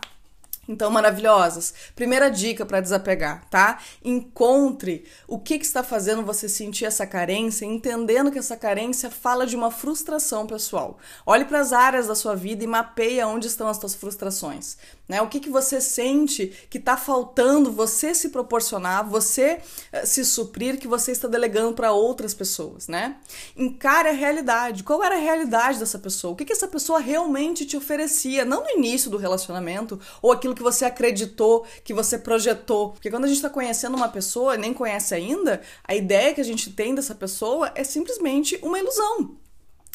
Então, 0.69 0.91
maravilhosas. 0.91 1.75
Primeira 1.95 2.31
dica 2.31 2.65
para 2.65 2.81
desapegar, 2.81 3.45
tá? 3.51 3.79
Encontre 4.05 5.05
o 5.29 5.39
que, 5.39 5.59
que 5.59 5.65
está 5.65 5.83
fazendo 5.83 6.25
você 6.25 6.49
sentir 6.49 6.85
essa 6.85 7.07
carência, 7.07 7.65
entendendo 7.65 8.31
que 8.31 8.39
essa 8.39 8.57
carência 8.57 9.11
fala 9.11 9.47
de 9.47 9.57
uma 9.57 9.71
frustração 9.71 10.47
pessoal. 10.47 10.99
Olhe 11.27 11.45
para 11.45 11.61
as 11.61 11.73
áreas 11.73 12.07
da 12.07 12.15
sua 12.15 12.35
vida 12.35 12.65
e 12.65 12.67
mapeie 12.67 13.23
onde 13.25 13.47
estão 13.47 13.69
as 13.69 13.77
suas 13.77 13.95
frustrações. 13.95 14.77
Né? 15.07 15.21
O 15.21 15.29
que, 15.29 15.39
que 15.39 15.51
você 15.51 15.83
sente 15.83 16.47
que 16.71 16.79
está 16.79 16.97
faltando 16.97 17.71
você 17.71 18.15
se 18.15 18.31
proporcionar, 18.31 19.07
você 19.07 19.61
uh, 19.93 20.07
se 20.07 20.25
suprir, 20.25 20.79
que 20.79 20.89
você 20.89 21.13
está 21.13 21.29
delegando 21.29 21.75
para 21.75 21.93
outras 21.93 22.33
pessoas, 22.33 22.89
né? 22.89 23.17
Encare 23.55 24.09
a 24.09 24.13
realidade. 24.13 24.83
Qual 24.83 25.05
era 25.05 25.17
a 25.17 25.19
realidade 25.19 25.79
dessa 25.79 25.99
pessoa? 25.99 26.33
O 26.33 26.37
que, 26.37 26.47
que 26.47 26.53
essa 26.55 26.67
pessoa 26.67 27.01
realmente 27.01 27.67
te 27.67 27.77
oferecia? 27.77 28.47
Não 28.47 28.65
no 28.65 28.71
início 28.71 29.11
do 29.11 29.19
relacionamento, 29.19 30.01
ou 30.23 30.33
aquilo 30.33 30.55
que 30.55 30.63
você 30.63 30.87
acreditou, 30.87 31.67
que 31.85 31.93
você 31.93 32.17
projetou. 32.17 32.93
Porque 32.93 33.11
quando 33.11 33.25
a 33.25 33.29
gente 33.29 33.37
está 33.37 33.51
conhecendo 33.51 33.97
uma 33.97 34.09
pessoa, 34.09 34.57
nem 34.57 34.73
conhece 34.73 35.15
ainda, 35.15 35.61
a 35.87 35.95
ideia 35.95 36.33
que 36.33 36.41
a 36.41 36.45
gente 36.45 36.73
tem 36.73 36.95
dessa 36.95 37.15
pessoa 37.15 37.71
é 37.75 37.85
simplesmente 37.85 38.59
uma 38.63 38.79
ilusão. 38.79 39.44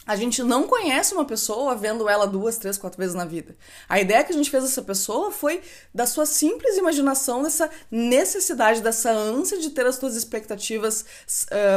A 0.10 0.16
gente 0.16 0.42
não 0.42 0.64
conhece 0.66 1.14
uma 1.14 1.24
pessoa 1.24 1.76
vendo 1.76 2.10
ela 2.10 2.26
duas, 2.26 2.58
três, 2.58 2.80
quatro 2.80 2.98
vezes 2.98 3.14
na 3.14 3.26
vida. 3.26 3.56
A 3.88 4.00
ideia 4.00 4.24
que 4.24 4.34
a 4.34 4.36
gente 4.36 4.50
fez 4.50 4.64
dessa 4.64 4.82
pessoa 4.82 5.30
foi 5.30 5.62
da 5.94 6.08
sua 6.08 6.26
simples 6.26 6.78
imaginação, 6.78 7.44
dessa 7.44 7.70
necessidade, 7.92 8.82
dessa 8.82 9.12
ânsia 9.12 9.60
de 9.60 9.70
ter 9.70 9.86
as 9.86 9.98
suas 9.98 10.16
expectativas 10.16 11.06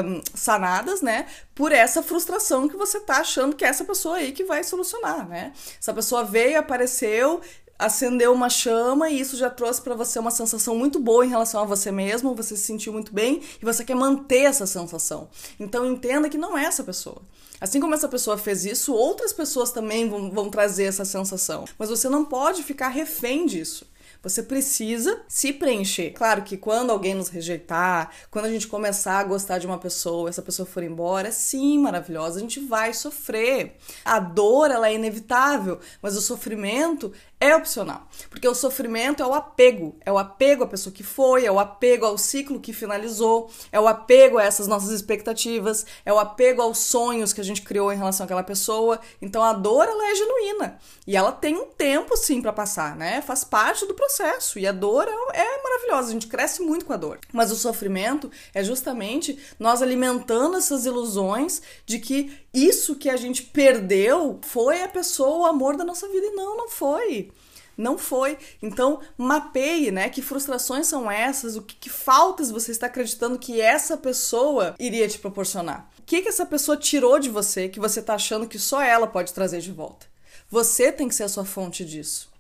um, 0.07 0.23
sanadas, 0.35 1.03
né? 1.03 1.27
Por 1.55 1.73
essa 1.73 2.03
frustração 2.03 2.66
que 2.66 2.75
você 2.75 3.01
tá 3.01 3.18
achando 3.18 3.55
que 3.55 3.66
é 3.66 3.68
essa 3.68 3.85
pessoa 3.85 4.16
aí 4.16 4.33
que 4.33 4.45
vai 4.45 4.64
solucionar, 4.64 5.29
né? 5.29 5.53
Essa 5.79 5.92
pessoa 5.92 6.25
veio, 6.25 6.59
apareceu, 6.59 7.42
acendeu 7.79 8.33
uma 8.33 8.49
chama 8.49 9.11
e 9.11 9.21
isso 9.21 9.37
já 9.37 9.51
trouxe 9.51 9.83
para 9.83 9.95
você 9.95 10.19
uma 10.19 10.31
sensação 10.31 10.77
muito 10.77 10.99
boa 10.99 11.25
em 11.25 11.29
relação 11.29 11.63
a 11.63 11.65
você 11.65 11.91
mesmo, 11.91 12.35
você 12.35 12.57
se 12.57 12.65
sentiu 12.65 12.93
muito 12.93 13.13
bem 13.13 13.43
e 13.61 13.65
você 13.65 13.85
quer 13.85 13.97
manter 13.97 14.43
essa 14.43 14.67
sensação. 14.67 15.29
Então 15.59 15.85
entenda 15.85 16.29
que 16.29 16.39
não 16.39 16.57
é 16.57 16.65
essa 16.65 16.85
pessoa. 16.85 17.23
Assim 17.61 17.81
como 17.81 17.95
essa 17.95 18.09
pessoa 18.09 18.37
fez 18.37 18.65
isso, 18.65 18.93
outras 18.93 19.33
pessoas 19.33 19.71
também 19.71 20.09
vão, 20.09 20.31
vão 20.31 20.51
trazer 20.51 20.85
essa 20.85 21.05
sensação. 21.05 21.65
Mas 21.79 21.91
você 21.91 22.09
não 22.09 22.25
pode 22.25 22.63
ficar 22.63 22.89
refém 22.89 23.47
disso. 23.47 23.87
Você 24.23 24.41
precisa 24.41 25.21
se 25.27 25.53
preencher. 25.53 26.13
Claro 26.13 26.43
que 26.43 26.57
quando 26.57 26.91
alguém 26.91 27.13
nos 27.15 27.29
rejeitar, 27.29 28.11
quando 28.31 28.45
a 28.45 28.51
gente 28.51 28.69
começar 28.69 29.19
a 29.19 29.25
gostar 29.25 29.59
de 29.59 29.67
uma 29.67 29.79
pessoa, 29.79 30.29
essa 30.29 30.41
pessoa 30.41 30.65
for 30.65 30.85
embora, 30.85 31.33
sim, 31.33 31.77
maravilhosa, 31.79 32.39
a 32.39 32.41
gente 32.41 32.61
vai 32.61 32.95
sofrer. 32.95 33.77
A 34.05 34.21
dor, 34.21 34.71
ela 34.71 34.89
é 34.89 34.95
inevitável, 34.95 35.81
mas 36.01 36.17
o 36.17 36.21
sofrimento 36.21 37.13
é 37.43 37.57
opcional, 37.57 38.07
porque 38.31 38.47
o 38.47 38.55
sofrimento 38.55 39.21
é 39.21 39.27
o 39.27 39.35
apego, 39.35 39.97
é 40.07 40.13
o 40.13 40.17
apego 40.17 40.63
à 40.63 40.67
pessoa 40.69 40.95
que 40.95 41.03
foi, 41.03 41.45
é 41.45 41.51
o 41.51 41.59
apego 41.59 42.07
ao 42.07 42.17
ciclo 42.17 42.61
que 42.61 42.73
finalizou, 42.73 43.51
é 43.73 43.81
o 43.81 43.89
apego 43.89 44.39
a 44.39 44.45
essas 44.45 44.69
nossas 44.69 44.91
expectativas, 44.91 45.85
é 46.07 46.13
o 46.13 46.21
apego 46.21 46.63
aos 46.63 46.79
sonhos 46.79 47.33
que 47.33 47.41
a 47.41 47.45
gente 47.45 47.63
criou 47.63 47.93
em 47.93 47.97
relação 47.97 48.23
àquela 48.23 48.45
pessoa. 48.45 49.01
Então 49.21 49.43
a 49.43 49.53
dor 49.53 49.89
ela 49.89 50.13
é 50.13 50.15
genuína 50.15 50.79
e 51.05 51.17
ela 51.17 51.33
tem 51.33 51.57
um 51.57 51.67
tempo 51.67 52.17
sim 52.17 52.41
para 52.41 52.53
passar, 52.53 52.95
né? 52.95 53.21
Faz 53.21 53.43
parte 53.43 53.87
do 53.87 53.95
processo 53.95 54.61
e 54.61 54.65
a 54.65 54.71
dor 54.71 55.09
é, 55.09 55.41
é 55.41 55.63
maravilhosa, 55.65 56.11
a 56.11 56.13
gente 56.13 56.29
cresce 56.29 56.63
muito 56.63 56.85
com 56.85 56.93
a 56.93 56.97
dor. 56.97 57.19
Mas 57.33 57.51
o 57.51 57.57
sofrimento 57.57 58.31
é 58.55 58.63
justamente 58.63 59.37
nós 59.59 59.83
alimentando 59.83 60.57
essas 60.57 60.87
ilusões 60.87 61.61
de 61.85 61.99
que 61.99 62.41
isso 62.55 62.95
que 62.95 63.11
a 63.11 63.17
gente 63.17 63.43
perdeu 63.43 64.39
foi 64.43 64.83
a 64.83 64.89
pessoa, 64.89 65.39
o 65.39 65.47
amor 65.47 65.77
da 65.77 65.85
nossa 65.85 66.07
vida 66.07 66.27
e 66.27 66.31
não, 66.31 66.57
não 66.57 66.69
foi. 66.69 67.32
Não 67.77 67.97
foi. 67.97 68.39
Então, 68.63 69.01
mapeie, 69.17 69.91
né? 69.91 70.09
Que 70.09 70.23
frustrações 70.23 70.87
são 70.87 71.11
essas? 71.11 71.57
O 71.57 71.63
que, 71.63 71.75
que 71.77 71.91
faltas 71.91 72.51
você 72.51 72.71
está 72.71 72.87
acreditando 72.87 73.39
que 73.39 73.61
essa 73.61 73.97
pessoa 73.97 74.75
iria 74.79 75.09
te 75.09 75.19
proporcionar? 75.19 75.91
O 75.99 76.03
que, 76.03 76.23
que 76.23 76.29
essa 76.29 76.45
pessoa 76.45 76.77
tirou 76.77 77.19
de 77.19 77.31
você 77.31 77.69
que 77.69 77.81
você 77.81 78.01
está 78.01 78.15
achando 78.15 78.47
que 78.47 78.59
só 78.59 78.83
ela 78.83 79.07
pode 79.07 79.33
trazer 79.33 79.61
de 79.61 79.73
volta? 79.73 80.07
Você 80.51 80.93
tem 80.93 81.09
que 81.09 81.15
ser 81.15 81.25
a 81.25 81.29
sua 81.29 81.45
fonte 81.45 81.85
disso. 81.85 82.31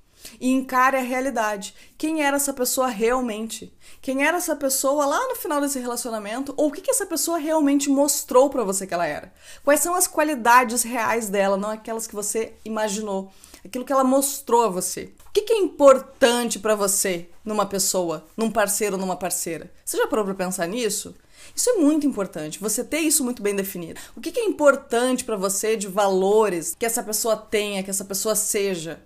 E 0.40 0.50
encare 0.50 0.96
a 0.96 1.00
realidade. 1.00 1.74
Quem 1.96 2.22
era 2.22 2.36
essa 2.36 2.52
pessoa 2.52 2.88
realmente? 2.88 3.72
Quem 4.00 4.24
era 4.24 4.36
essa 4.36 4.54
pessoa 4.54 5.06
lá 5.06 5.28
no 5.28 5.36
final 5.36 5.60
desse 5.60 5.78
relacionamento? 5.78 6.52
Ou 6.56 6.68
o 6.68 6.72
que, 6.72 6.80
que 6.80 6.90
essa 6.90 7.06
pessoa 7.06 7.38
realmente 7.38 7.88
mostrou 7.88 8.50
para 8.50 8.64
você 8.64 8.86
que 8.86 8.94
ela 8.94 9.06
era? 9.06 9.32
Quais 9.64 9.80
são 9.80 9.94
as 9.94 10.06
qualidades 10.06 10.82
reais 10.82 11.28
dela, 11.28 11.56
não 11.56 11.70
aquelas 11.70 12.06
que 12.06 12.14
você 12.14 12.52
imaginou? 12.64 13.32
Aquilo 13.64 13.84
que 13.84 13.92
ela 13.92 14.04
mostrou 14.04 14.64
a 14.64 14.68
você. 14.68 15.12
O 15.28 15.32
que, 15.32 15.42
que 15.42 15.52
é 15.52 15.58
importante 15.58 16.58
para 16.58 16.74
você 16.74 17.28
numa 17.44 17.66
pessoa, 17.66 18.24
num 18.36 18.50
parceiro, 18.50 18.96
numa 18.96 19.16
parceira? 19.16 19.70
Você 19.84 19.96
já 19.96 20.06
parou 20.06 20.24
para 20.24 20.34
pensar 20.34 20.66
nisso? 20.66 21.14
Isso 21.54 21.70
é 21.70 21.74
muito 21.74 22.06
importante, 22.06 22.60
você 22.60 22.84
ter 22.84 23.00
isso 23.00 23.24
muito 23.24 23.42
bem 23.42 23.54
definido. 23.54 24.00
O 24.16 24.20
que, 24.20 24.30
que 24.30 24.40
é 24.40 24.44
importante 24.44 25.24
para 25.24 25.36
você 25.36 25.76
de 25.76 25.88
valores 25.88 26.76
que 26.78 26.86
essa 26.86 27.02
pessoa 27.02 27.36
tenha, 27.36 27.82
que 27.82 27.90
essa 27.90 28.04
pessoa 28.04 28.34
seja? 28.34 29.02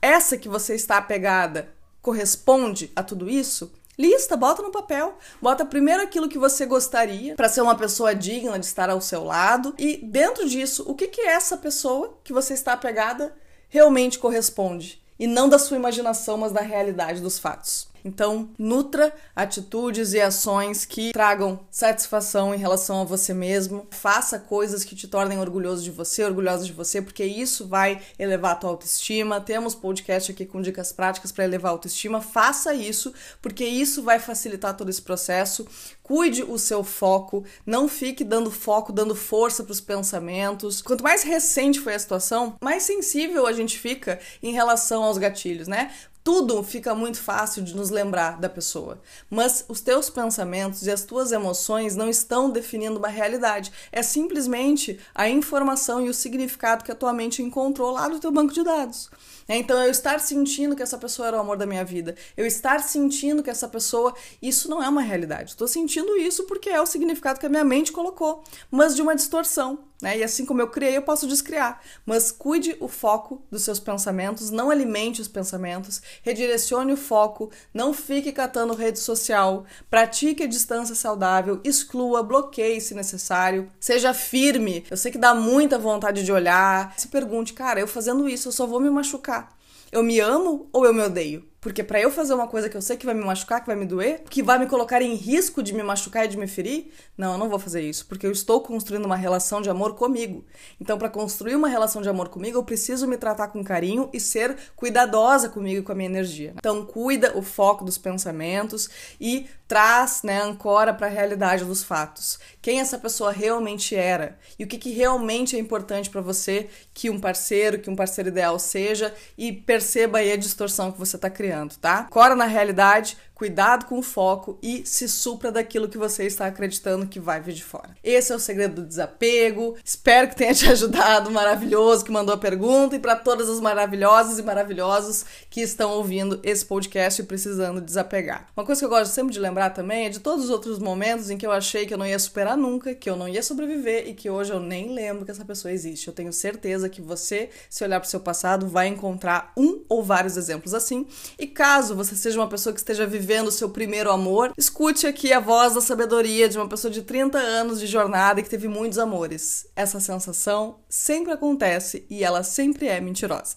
Essa 0.00 0.36
que 0.36 0.48
você 0.48 0.74
está 0.74 0.98
apegada 0.98 1.74
corresponde 2.00 2.92
a 2.94 3.02
tudo 3.02 3.28
isso? 3.28 3.72
Lista, 3.98 4.36
bota 4.36 4.60
no 4.60 4.72
papel. 4.72 5.16
Bota 5.40 5.64
primeiro 5.64 6.02
aquilo 6.02 6.28
que 6.28 6.38
você 6.38 6.66
gostaria 6.66 7.34
para 7.36 7.48
ser 7.48 7.60
uma 7.60 7.76
pessoa 7.76 8.14
digna 8.14 8.58
de 8.58 8.66
estar 8.66 8.90
ao 8.90 9.00
seu 9.00 9.24
lado 9.24 9.74
e 9.78 9.96
dentro 9.96 10.48
disso, 10.48 10.84
o 10.86 10.94
que 10.94 11.06
que 11.06 11.20
essa 11.20 11.56
pessoa 11.56 12.18
que 12.24 12.32
você 12.32 12.54
está 12.54 12.72
apegada 12.72 13.34
realmente 13.74 14.20
corresponde 14.20 15.02
e 15.18 15.26
não 15.26 15.48
da 15.48 15.58
sua 15.58 15.76
imaginação, 15.76 16.36
mas 16.38 16.52
da 16.52 16.60
realidade 16.60 17.20
dos 17.20 17.40
fatos. 17.40 17.88
Então, 18.04 18.50
nutra 18.58 19.14
atitudes 19.34 20.12
e 20.12 20.20
ações 20.20 20.84
que 20.84 21.10
tragam 21.12 21.60
satisfação 21.70 22.54
em 22.54 22.58
relação 22.58 23.00
a 23.00 23.04
você 23.04 23.32
mesmo. 23.32 23.86
Faça 23.90 24.38
coisas 24.38 24.84
que 24.84 24.94
te 24.94 25.08
tornem 25.08 25.38
orgulhoso 25.38 25.82
de 25.82 25.90
você, 25.90 26.22
orgulhosa 26.22 26.66
de 26.66 26.72
você, 26.72 27.00
porque 27.00 27.24
isso 27.24 27.66
vai 27.66 28.02
elevar 28.18 28.52
a 28.52 28.56
tua 28.56 28.70
autoestima. 28.70 29.40
Temos 29.40 29.74
podcast 29.74 30.32
aqui 30.32 30.44
com 30.44 30.60
dicas 30.60 30.92
práticas 30.92 31.32
para 31.32 31.44
elevar 31.44 31.70
a 31.70 31.72
autoestima. 31.72 32.20
Faça 32.20 32.74
isso, 32.74 33.12
porque 33.40 33.64
isso 33.64 34.02
vai 34.02 34.18
facilitar 34.18 34.76
todo 34.76 34.90
esse 34.90 35.00
processo. 35.00 35.66
Cuide 36.02 36.42
o 36.42 36.58
seu 36.58 36.84
foco, 36.84 37.42
não 37.64 37.88
fique 37.88 38.22
dando 38.22 38.50
foco, 38.50 38.92
dando 38.92 39.14
força 39.14 39.64
para 39.64 39.72
os 39.72 39.80
pensamentos. 39.80 40.82
Quanto 40.82 41.02
mais 41.02 41.22
recente 41.22 41.80
foi 41.80 41.94
a 41.94 41.98
situação, 41.98 42.56
mais 42.62 42.82
sensível 42.82 43.46
a 43.46 43.52
gente 43.54 43.78
fica 43.78 44.20
em 44.42 44.52
relação 44.52 45.02
aos 45.02 45.16
gatilhos, 45.16 45.66
né? 45.66 45.90
Tudo 46.24 46.62
fica 46.62 46.94
muito 46.94 47.20
fácil 47.20 47.62
de 47.62 47.76
nos 47.76 47.90
lembrar 47.90 48.40
da 48.40 48.48
pessoa. 48.48 48.98
Mas 49.28 49.62
os 49.68 49.82
teus 49.82 50.08
pensamentos 50.08 50.86
e 50.86 50.90
as 50.90 51.04
tuas 51.04 51.30
emoções 51.32 51.94
não 51.94 52.08
estão 52.08 52.48
definindo 52.48 52.98
uma 52.98 53.08
realidade. 53.08 53.70
É 53.92 54.02
simplesmente 54.02 54.98
a 55.14 55.28
informação 55.28 56.00
e 56.00 56.08
o 56.08 56.14
significado 56.14 56.82
que 56.82 56.90
a 56.90 56.94
tua 56.94 57.12
mente 57.12 57.42
encontrou 57.42 57.90
lá 57.90 58.08
no 58.08 58.18
teu 58.18 58.32
banco 58.32 58.54
de 58.54 58.64
dados. 58.64 59.10
É, 59.46 59.58
então, 59.58 59.78
eu 59.82 59.90
estar 59.90 60.18
sentindo 60.20 60.74
que 60.74 60.82
essa 60.82 60.96
pessoa 60.96 61.28
era 61.28 61.36
o 61.36 61.40
amor 61.40 61.58
da 61.58 61.66
minha 61.66 61.84
vida, 61.84 62.16
eu 62.34 62.46
estar 62.46 62.78
sentindo 62.80 63.42
que 63.42 63.50
essa 63.50 63.68
pessoa. 63.68 64.14
Isso 64.40 64.70
não 64.70 64.82
é 64.82 64.88
uma 64.88 65.02
realidade. 65.02 65.50
Estou 65.50 65.68
sentindo 65.68 66.16
isso 66.16 66.44
porque 66.44 66.70
é 66.70 66.80
o 66.80 66.86
significado 66.86 67.38
que 67.38 67.44
a 67.44 67.50
minha 67.50 67.64
mente 67.64 67.92
colocou, 67.92 68.42
mas 68.70 68.96
de 68.96 69.02
uma 69.02 69.14
distorção. 69.14 69.78
Né? 70.00 70.18
E 70.18 70.24
assim 70.24 70.44
como 70.44 70.60
eu 70.60 70.68
criei, 70.68 70.96
eu 70.96 71.02
posso 71.02 71.26
descriar. 71.26 71.80
Mas 72.04 72.30
cuide 72.30 72.76
o 72.80 72.88
foco 72.88 73.42
dos 73.50 73.62
seus 73.62 73.78
pensamentos, 73.80 74.50
não 74.50 74.70
alimente 74.70 75.20
os 75.20 75.28
pensamentos, 75.28 76.02
redirecione 76.22 76.92
o 76.92 76.96
foco, 76.96 77.50
não 77.72 77.92
fique 77.92 78.32
catando 78.32 78.74
rede 78.74 78.98
social, 78.98 79.64
pratique 79.90 80.42
a 80.42 80.46
distância 80.46 80.94
saudável, 80.94 81.60
exclua, 81.64 82.22
bloqueie 82.22 82.80
se 82.80 82.94
necessário, 82.94 83.68
seja 83.80 84.14
firme. 84.14 84.84
Eu 84.90 84.96
sei 84.96 85.10
que 85.10 85.18
dá 85.18 85.34
muita 85.34 85.78
vontade 85.78 86.24
de 86.24 86.32
olhar. 86.32 86.94
Se 86.96 87.08
pergunte, 87.08 87.52
cara, 87.52 87.80
eu 87.80 87.86
fazendo 87.86 88.28
isso, 88.28 88.48
eu 88.48 88.52
só 88.52 88.66
vou 88.66 88.80
me 88.80 88.90
machucar. 88.90 89.54
Eu 89.90 90.02
me 90.02 90.18
amo 90.18 90.68
ou 90.72 90.84
eu 90.84 90.92
me 90.92 91.02
odeio? 91.02 91.44
Porque 91.64 91.82
para 91.82 91.98
eu 91.98 92.10
fazer 92.10 92.34
uma 92.34 92.46
coisa 92.46 92.68
que 92.68 92.76
eu 92.76 92.82
sei 92.82 92.94
que 92.94 93.06
vai 93.06 93.14
me 93.14 93.24
machucar, 93.24 93.58
que 93.58 93.66
vai 93.66 93.74
me 93.74 93.86
doer, 93.86 94.22
que 94.28 94.42
vai 94.42 94.58
me 94.58 94.66
colocar 94.66 95.00
em 95.00 95.14
risco 95.14 95.62
de 95.62 95.72
me 95.72 95.82
machucar 95.82 96.26
e 96.26 96.28
de 96.28 96.36
me 96.36 96.46
ferir, 96.46 96.92
não, 97.16 97.32
eu 97.32 97.38
não 97.38 97.48
vou 97.48 97.58
fazer 97.58 97.80
isso, 97.80 98.04
porque 98.04 98.26
eu 98.26 98.30
estou 98.30 98.60
construindo 98.60 99.06
uma 99.06 99.16
relação 99.16 99.62
de 99.62 99.70
amor 99.70 99.94
comigo. 99.94 100.44
Então, 100.78 100.98
para 100.98 101.08
construir 101.08 101.56
uma 101.56 101.66
relação 101.66 102.02
de 102.02 102.08
amor 102.10 102.28
comigo, 102.28 102.58
eu 102.58 102.62
preciso 102.62 103.06
me 103.06 103.16
tratar 103.16 103.48
com 103.48 103.64
carinho 103.64 104.10
e 104.12 104.20
ser 104.20 104.54
cuidadosa 104.76 105.48
comigo 105.48 105.80
e 105.80 105.82
com 105.82 105.92
a 105.92 105.94
minha 105.94 106.10
energia. 106.10 106.52
Então, 106.54 106.84
cuida 106.84 107.32
o 107.34 107.40
foco 107.40 107.82
dos 107.82 107.96
pensamentos 107.96 108.90
e 109.18 109.46
traz, 109.66 110.22
né, 110.22 110.42
ancora 110.42 110.92
para 110.92 111.06
a 111.06 111.10
realidade 111.10 111.64
dos 111.64 111.82
fatos. 111.82 112.38
Quem 112.60 112.78
essa 112.78 112.98
pessoa 112.98 113.32
realmente 113.32 113.96
era 113.96 114.38
e 114.58 114.64
o 114.64 114.66
que, 114.66 114.76
que 114.76 114.90
realmente 114.90 115.56
é 115.56 115.58
importante 115.58 116.10
para 116.10 116.20
você 116.20 116.68
que 116.92 117.08
um 117.08 117.18
parceiro, 117.18 117.78
que 117.78 117.88
um 117.88 117.96
parceiro 117.96 118.28
ideal 118.28 118.58
seja 118.58 119.14
e 119.38 119.50
perceba 119.50 120.18
aí 120.18 120.30
a 120.30 120.36
distorção 120.36 120.92
que 120.92 120.98
você 120.98 121.16
está 121.16 121.30
criando 121.30 121.53
tá? 121.78 122.06
Cora 122.10 122.34
na 122.34 122.44
realidade, 122.44 123.16
cuidado 123.34 123.86
com 123.86 123.98
o 123.98 124.02
foco 124.02 124.58
e 124.62 124.86
se 124.86 125.08
supra 125.08 125.50
daquilo 125.50 125.88
que 125.88 125.98
você 125.98 126.24
está 126.24 126.46
acreditando 126.46 127.06
que 127.06 127.18
vai 127.18 127.40
vir 127.40 127.54
de 127.54 127.64
fora. 127.64 127.90
Esse 128.02 128.32
é 128.32 128.36
o 128.36 128.38
segredo 128.38 128.76
do 128.76 128.86
desapego. 128.86 129.76
Espero 129.84 130.28
que 130.28 130.36
tenha 130.36 130.54
te 130.54 130.66
ajudado, 130.70 131.30
maravilhoso 131.30 132.04
que 132.04 132.12
mandou 132.12 132.34
a 132.34 132.38
pergunta 132.38 132.94
e 132.94 132.98
para 132.98 133.16
todas 133.16 133.48
as 133.48 133.60
maravilhosas 133.60 134.38
e 134.38 134.42
maravilhosos 134.42 135.24
que 135.50 135.60
estão 135.60 135.90
ouvindo 135.92 136.38
esse 136.42 136.64
podcast 136.64 137.20
e 137.20 137.24
precisando 137.24 137.80
desapegar. 137.80 138.46
Uma 138.56 138.64
coisa 138.64 138.80
que 138.80 138.84
eu 138.84 138.88
gosto 138.88 139.12
sempre 139.12 139.32
de 139.32 139.40
lembrar 139.40 139.70
também 139.70 140.06
é 140.06 140.08
de 140.08 140.20
todos 140.20 140.44
os 140.44 140.50
outros 140.50 140.78
momentos 140.78 141.28
em 141.28 141.36
que 141.36 141.46
eu 141.46 141.52
achei 141.52 141.86
que 141.86 141.94
eu 141.94 141.98
não 141.98 142.06
ia 142.06 142.18
superar 142.18 142.56
nunca, 142.56 142.94
que 142.94 143.10
eu 143.10 143.16
não 143.16 143.28
ia 143.28 143.42
sobreviver 143.42 144.08
e 144.08 144.14
que 144.14 144.30
hoje 144.30 144.52
eu 144.52 144.60
nem 144.60 144.94
lembro 144.94 145.24
que 145.24 145.30
essa 145.30 145.44
pessoa 145.44 145.72
existe. 145.72 146.06
Eu 146.06 146.14
tenho 146.14 146.32
certeza 146.32 146.88
que 146.88 147.02
você, 147.02 147.50
se 147.68 147.82
olhar 147.82 147.98
para 147.98 148.06
o 148.06 148.10
seu 148.10 148.20
passado, 148.20 148.68
vai 148.68 148.86
encontrar 148.86 149.52
um 149.56 149.82
ou 149.88 150.02
vários 150.02 150.36
exemplos 150.36 150.72
assim. 150.72 151.06
E 151.38 151.46
caso 151.46 151.96
você 151.96 152.14
seja 152.14 152.38
uma 152.38 152.48
pessoa 152.48 152.72
que 152.72 152.78
esteja 152.78 153.06
vivendo 153.06 153.23
vivendo 153.24 153.48
o 153.48 153.52
seu 153.52 153.70
primeiro 153.70 154.12
amor, 154.12 154.52
escute 154.56 155.06
aqui 155.06 155.32
a 155.32 155.40
voz 155.40 155.72
da 155.72 155.80
sabedoria 155.80 156.46
de 156.46 156.58
uma 156.58 156.68
pessoa 156.68 156.92
de 156.92 157.00
30 157.00 157.38
anos 157.38 157.80
de 157.80 157.86
jornada 157.86 158.42
que 158.42 158.50
teve 158.50 158.68
muitos 158.68 158.98
amores. 158.98 159.66
Essa 159.74 159.98
sensação 159.98 160.80
sempre 160.90 161.32
acontece 161.32 162.04
e 162.10 162.22
ela 162.22 162.42
sempre 162.42 162.86
é 162.86 163.00
mentirosa. 163.00 163.56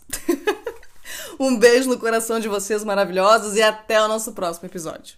um 1.38 1.60
beijo 1.60 1.90
no 1.90 2.00
coração 2.00 2.40
de 2.40 2.48
vocês 2.48 2.82
maravilhosos 2.86 3.58
e 3.58 3.62
até 3.62 4.02
o 4.02 4.08
nosso 4.08 4.32
próximo 4.32 4.70
episódio. 4.70 5.18